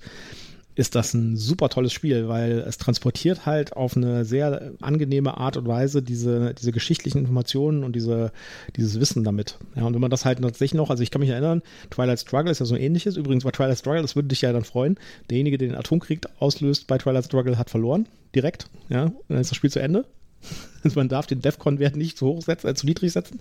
[0.75, 5.57] ist das ein super tolles Spiel, weil es transportiert halt auf eine sehr angenehme Art
[5.57, 8.31] und Weise diese, diese geschichtlichen Informationen und diese,
[8.77, 9.57] dieses Wissen damit.
[9.75, 12.51] Ja, und wenn man das halt tatsächlich noch, also ich kann mich erinnern, Twilight Struggle
[12.51, 13.17] ist ja so ein ähnliches.
[13.17, 14.97] Übrigens bei Twilight Struggle, das würde dich ja dann freuen.
[15.29, 18.07] Derjenige, der den Atomkrieg auslöst bei Twilight Struggle, hat verloren.
[18.33, 18.67] Direkt.
[18.89, 20.05] Ja, und dann ist das Spiel zu Ende.
[20.83, 23.39] Also man darf den Defcon-Wert nicht zu hoch setzen, äh, zu niedrig setzen.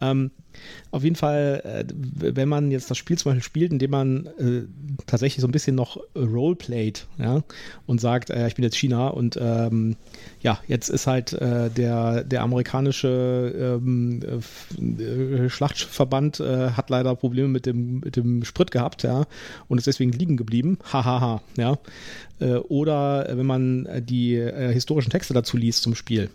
[0.00, 0.32] Ähm,
[0.90, 1.84] auf jeden Fall, äh,
[2.34, 4.62] wenn man jetzt das Spiel zum Beispiel spielt, indem man äh,
[5.06, 7.42] tatsächlich so ein bisschen noch roleplayt, ja,
[7.86, 9.96] und sagt, äh, ich bin jetzt China und ähm,
[10.40, 17.66] ja, jetzt ist halt äh, der, der amerikanische ähm, äh, Schlachtschiffverband hat leider Probleme mit
[17.66, 19.24] dem, mit dem Sprit gehabt, ja,
[19.68, 20.78] und ist deswegen liegen geblieben.
[20.92, 21.78] Hahaha, ja.
[22.68, 26.30] oder wenn man die historischen Texte dazu liest zum Spiel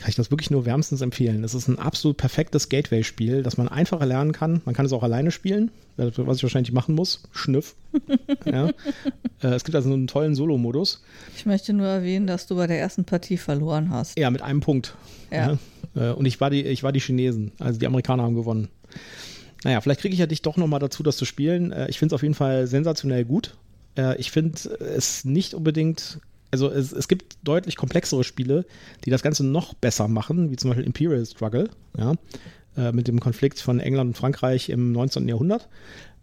[0.00, 1.44] kann ich das wirklich nur wärmstens empfehlen.
[1.44, 4.62] Es ist ein absolut perfektes Gateway-Spiel, das man einfach erlernen kann.
[4.64, 7.22] Man kann es auch alleine spielen, was ich wahrscheinlich machen muss.
[7.32, 7.76] Schnüff.
[8.46, 8.68] ja.
[9.42, 11.02] äh, es gibt also einen tollen Solo-Modus.
[11.36, 14.18] Ich möchte nur erwähnen, dass du bei der ersten Partie verloren hast.
[14.18, 14.94] Ja, mit einem Punkt.
[15.30, 15.58] Ja.
[15.94, 16.10] ja.
[16.10, 17.52] Äh, und ich war, die, ich war die Chinesen.
[17.58, 18.68] Also die Amerikaner haben gewonnen.
[19.64, 21.72] Naja, vielleicht kriege ich ja dich doch nochmal dazu, das zu spielen.
[21.72, 23.56] Äh, ich finde es auf jeden Fall sensationell gut.
[24.18, 26.20] Ich finde es nicht unbedingt
[26.50, 28.64] also es, es gibt deutlich komplexere Spiele,
[29.04, 32.14] die das Ganze noch besser machen, wie zum Beispiel Imperial Struggle, ja,
[32.76, 35.28] äh, mit dem Konflikt von England und Frankreich im 19.
[35.28, 35.68] Jahrhundert.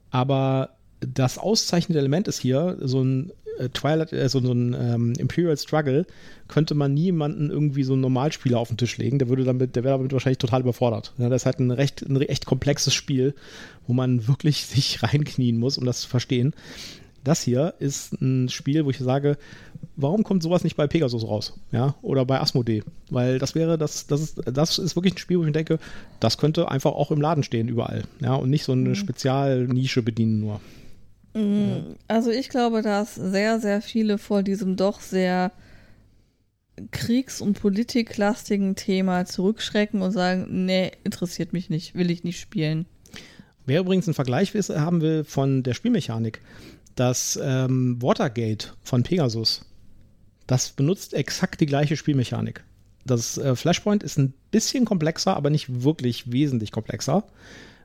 [0.09, 5.13] Aber das auszeichnende Element ist hier, so ein äh, Twilight, äh, so, so ein ähm,
[5.17, 6.05] Imperial Struggle,
[6.47, 9.19] könnte man niemanden irgendwie so einen Normalspieler auf den Tisch legen.
[9.19, 11.13] Der würde damit, der wäre damit wahrscheinlich total überfordert.
[11.17, 13.35] Ja, das ist halt ein recht, ein echt komplexes Spiel,
[13.85, 16.53] wo man wirklich sich reinknien muss, um das zu verstehen.
[17.27, 19.37] Das hier ist ein Spiel, wo ich sage,
[19.97, 21.59] warum kommt sowas nicht bei Pegasus raus?
[21.73, 22.83] Ja, oder bei Asmodee?
[23.09, 25.77] Weil das wäre, das, das ist, das ist wirklich ein Spiel, wo ich denke,
[26.21, 28.05] das könnte einfach auch im Laden stehen, überall.
[28.21, 28.95] Ja, und nicht so eine mhm.
[28.95, 30.61] Spezialnische bedienen nur.
[31.33, 31.97] Mhm.
[32.07, 35.51] Also ich glaube, dass sehr, sehr viele vor diesem doch sehr
[36.91, 42.85] kriegs- und politiklastigen Thema zurückschrecken und sagen, nee, interessiert mich nicht, will ich nicht spielen.
[43.65, 46.39] Wer übrigens einen Vergleich haben will von der Spielmechanik,
[46.97, 49.61] das ähm, Watergate von Pegasus,
[50.47, 52.63] das benutzt exakt die gleiche Spielmechanik.
[53.05, 57.23] Das äh, Flashpoint ist ein bisschen komplexer, aber nicht wirklich wesentlich komplexer.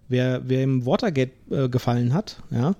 [0.08, 2.74] Wer, wer im Watergate äh, gefallen hat, ja,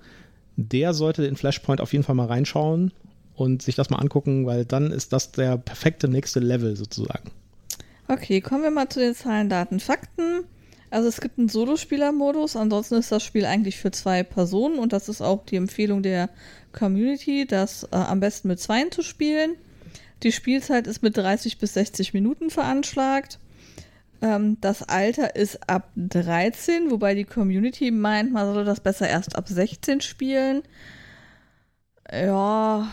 [0.57, 2.93] der sollte in Flashpoint auf jeden Fall mal reinschauen
[3.35, 7.31] und sich das mal angucken, weil dann ist das der perfekte nächste Level sozusagen.
[8.09, 10.45] Okay, kommen wir mal zu den Zahlen, Daten, Fakten.
[10.93, 15.09] Also es gibt einen Solospieler-Modus, ansonsten ist das Spiel eigentlich für zwei Personen und das
[15.09, 16.29] ist auch die Empfehlung der
[16.73, 19.55] Community, das äh, am besten mit zweien zu spielen.
[20.23, 23.39] Die Spielzeit ist mit 30 bis 60 Minuten veranschlagt.
[24.21, 29.35] Ähm, das Alter ist ab 13, wobei die Community meint, man solle das besser erst
[29.35, 30.63] ab 16 spielen.
[32.13, 32.93] Ja.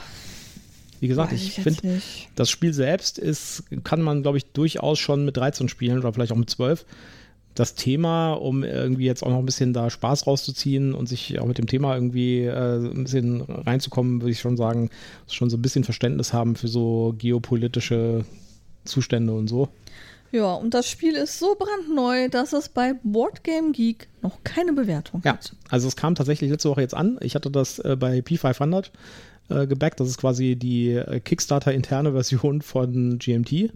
[1.01, 2.01] Wie gesagt, ich, ich finde,
[2.35, 6.31] das Spiel selbst ist, kann man, glaube ich, durchaus schon mit 13 spielen oder vielleicht
[6.31, 6.85] auch mit 12
[7.59, 11.45] das Thema, um irgendwie jetzt auch noch ein bisschen da Spaß rauszuziehen und sich auch
[11.45, 14.89] mit dem Thema irgendwie äh, ein bisschen reinzukommen, würde ich schon sagen,
[15.27, 18.23] schon so ein bisschen Verständnis haben für so geopolitische
[18.85, 19.67] Zustände und so.
[20.31, 25.21] Ja, und das Spiel ist so brandneu, dass es bei Boardgame Geek noch keine Bewertung
[25.25, 25.53] ja, hat.
[25.69, 27.17] Also es kam tatsächlich letzte Woche jetzt an.
[27.21, 28.91] Ich hatte das äh, bei P500
[29.49, 29.99] äh, gebackt.
[29.99, 33.73] Das ist quasi die äh, Kickstarter-interne Version von GMT.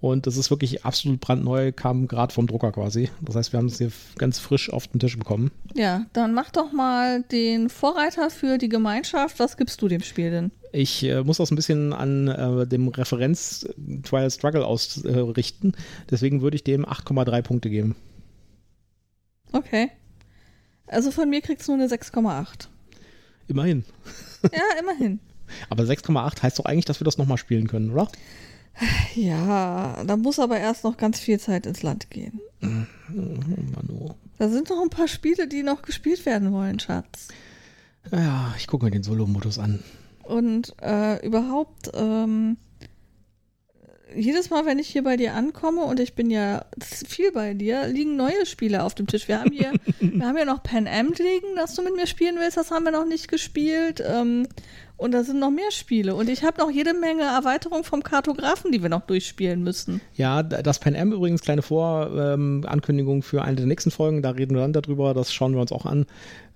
[0.00, 3.10] Und das ist wirklich absolut brandneu, kam gerade vom Drucker quasi.
[3.20, 5.50] Das heißt, wir haben es hier ganz frisch auf den Tisch bekommen.
[5.74, 9.40] Ja, dann mach doch mal den Vorreiter für die Gemeinschaft.
[9.40, 10.50] Was gibst du dem Spiel denn?
[10.72, 13.68] Ich äh, muss das ein bisschen an äh, dem Referenz
[14.04, 15.72] Trial Struggle ausrichten.
[16.10, 17.96] Deswegen würde ich dem 8,3 Punkte geben.
[19.52, 19.90] Okay.
[20.86, 22.68] Also von mir kriegst du nur eine 6,8.
[23.48, 23.84] Immerhin.
[24.42, 25.18] Ja, immerhin.
[25.70, 28.08] Aber 6,8 heißt doch eigentlich, dass wir das nochmal spielen können, oder?
[29.14, 32.40] Ja, da muss aber erst noch ganz viel Zeit ins Land gehen.
[32.60, 34.14] Manu.
[34.38, 37.28] Da sind noch ein paar Spiele, die noch gespielt werden wollen, Schatz.
[38.12, 39.82] Ja, ich gucke mir den Solo-Modus an.
[40.22, 42.56] Und äh, überhaupt, ähm,
[44.14, 47.86] jedes Mal, wenn ich hier bei dir ankomme und ich bin ja viel bei dir,
[47.86, 49.28] liegen neue Spiele auf dem Tisch.
[49.28, 52.36] Wir haben hier, wir haben ja noch Pan Am liegen, das du mit mir spielen
[52.38, 52.56] willst.
[52.56, 54.02] Das haben wir noch nicht gespielt.
[54.06, 54.46] Ähm,
[54.96, 56.16] und da sind noch mehr Spiele.
[56.16, 60.00] Und ich habe noch jede Menge Erweiterungen vom Kartografen, die wir noch durchspielen müssen.
[60.14, 64.22] Ja, das Pan Am übrigens, kleine Vorankündigung ähm, für eine der nächsten Folgen.
[64.22, 65.14] Da reden wir dann darüber.
[65.14, 66.06] Das schauen wir uns auch an.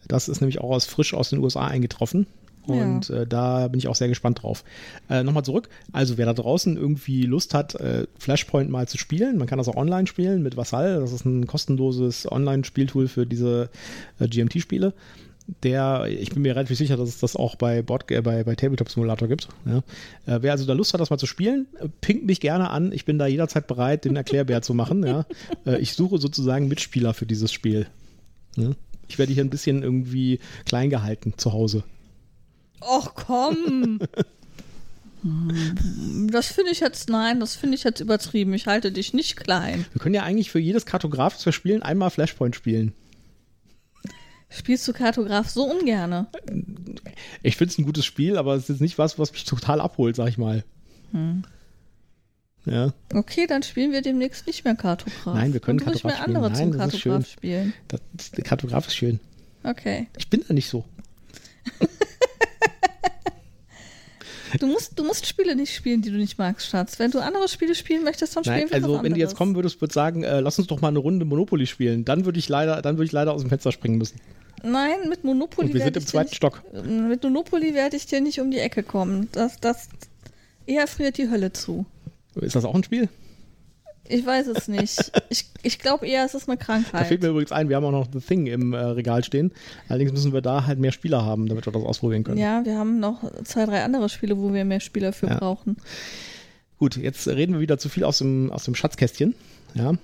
[0.09, 2.27] Das ist nämlich auch aus, frisch aus den USA eingetroffen.
[2.67, 3.23] Und ja.
[3.23, 4.65] äh, da bin ich auch sehr gespannt drauf.
[5.11, 5.69] Äh, Nochmal zurück.
[5.93, 9.69] Also, wer da draußen irgendwie Lust hat, äh, Flashpoint mal zu spielen, man kann das
[9.69, 11.01] auch online spielen mit Vassal.
[11.01, 13.71] Das ist ein kostenloses Online-Spieltool für diese
[14.21, 14.95] äh, GMT-Spiele
[15.63, 18.55] der, ich bin mir relativ sicher, dass es das auch bei, Board, äh, bei, bei
[18.55, 19.49] Tabletop Simulator gibt.
[19.65, 19.79] Ja.
[20.27, 21.67] Äh, wer also da Lust hat, das mal zu spielen,
[22.01, 22.93] pinkt mich gerne an.
[22.93, 25.05] Ich bin da jederzeit bereit, den Erklärbär zu machen.
[25.05, 25.27] Ja.
[25.81, 27.87] Ich suche sozusagen Mitspieler für dieses Spiel.
[28.57, 28.71] Ja.
[29.09, 31.85] Ich werde hier ein bisschen irgendwie klein gehalten zu Hause.
[32.83, 34.01] Och komm!
[36.33, 38.53] Das finde ich jetzt, nein, das finde ich jetzt übertrieben.
[38.55, 39.87] Ich halte dich nicht klein.
[39.93, 42.93] Wir können ja eigentlich für jedes Kartograf, das wir spielen, einmal Flashpoint spielen.
[44.51, 46.27] Spielst du Kartograf so ungerne?
[47.43, 50.17] Ich finde es ein gutes Spiel, aber es ist nicht was, was mich total abholt,
[50.17, 50.65] sag ich mal.
[51.13, 51.45] Hm.
[52.65, 52.93] Ja.
[53.15, 55.35] Okay, dann spielen wir demnächst nicht mehr Kartograf.
[55.35, 56.71] Nein, wir können dann Kartograf ich mir andere spielen.
[56.71, 57.75] Nein, zum Kartograf spielen.
[57.89, 58.01] Das,
[58.45, 59.21] Kartograf ist schön.
[59.63, 60.09] Okay.
[60.19, 60.85] Ich bin da nicht so.
[64.59, 66.99] Du musst, du musst Spiele nicht spielen, die du nicht magst, Schatz.
[66.99, 69.55] Wenn du andere Spiele spielen möchtest, dann spielen Nein, wir Also, wenn du jetzt kommen
[69.55, 72.05] würdest, würde sagen, äh, lass uns doch mal eine Runde Monopoly spielen.
[72.05, 74.21] Dann würde ich leider, dann würde ich leider aus dem Fenster springen müssen.
[74.63, 75.69] Nein, mit Monopoly.
[75.69, 76.63] Und wir sind im zweiten nicht, Stock.
[76.85, 79.29] Mit Monopoly werde ich dir nicht um die Ecke kommen.
[79.33, 79.89] Das, das
[80.67, 81.85] eher friert die Hölle zu.
[82.37, 83.09] Ist das auch ein Spiel?
[84.09, 85.13] Ich weiß es nicht.
[85.31, 87.01] Ich, ich glaube eher, es ist eine Krankheit.
[87.01, 89.53] Da fällt mir übrigens ein, wir haben auch noch The Thing im äh, Regal stehen.
[89.89, 92.39] Allerdings müssen wir da halt mehr Spieler haben, damit wir das ausprobieren können.
[92.39, 95.39] Ja, wir haben noch zwei, drei andere Spiele, wo wir mehr Spieler für ja.
[95.39, 95.77] brauchen.
[96.79, 99.35] Gut, jetzt reden wir wieder zu viel aus dem, aus dem Schatzkästchen.
[99.75, 99.95] Ja.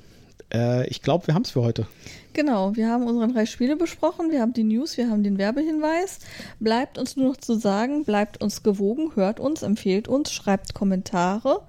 [0.53, 1.87] Äh, ich glaube, wir haben es für heute.
[2.33, 6.21] Genau, wir haben unsere drei Spiele besprochen, wir haben die News, wir haben den Werbehinweis.
[6.61, 11.63] Bleibt uns nur noch zu sagen, bleibt uns gewogen, hört uns, empfehlt uns, schreibt Kommentare.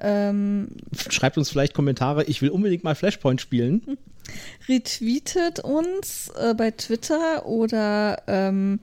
[0.00, 0.68] Ähm,
[1.08, 3.98] Schreibt uns vielleicht Kommentare, ich will unbedingt mal Flashpoint spielen.
[4.68, 8.80] Retweetet uns äh, bei Twitter oder ähm,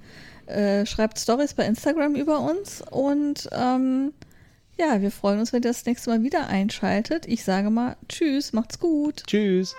[0.47, 4.13] äh, schreibt Stories bei Instagram über uns und ähm,
[4.77, 7.27] ja, wir freuen uns, wenn ihr das nächste Mal wieder einschaltet.
[7.27, 9.23] Ich sage mal Tschüss, macht's gut.
[9.27, 9.75] Tschüss.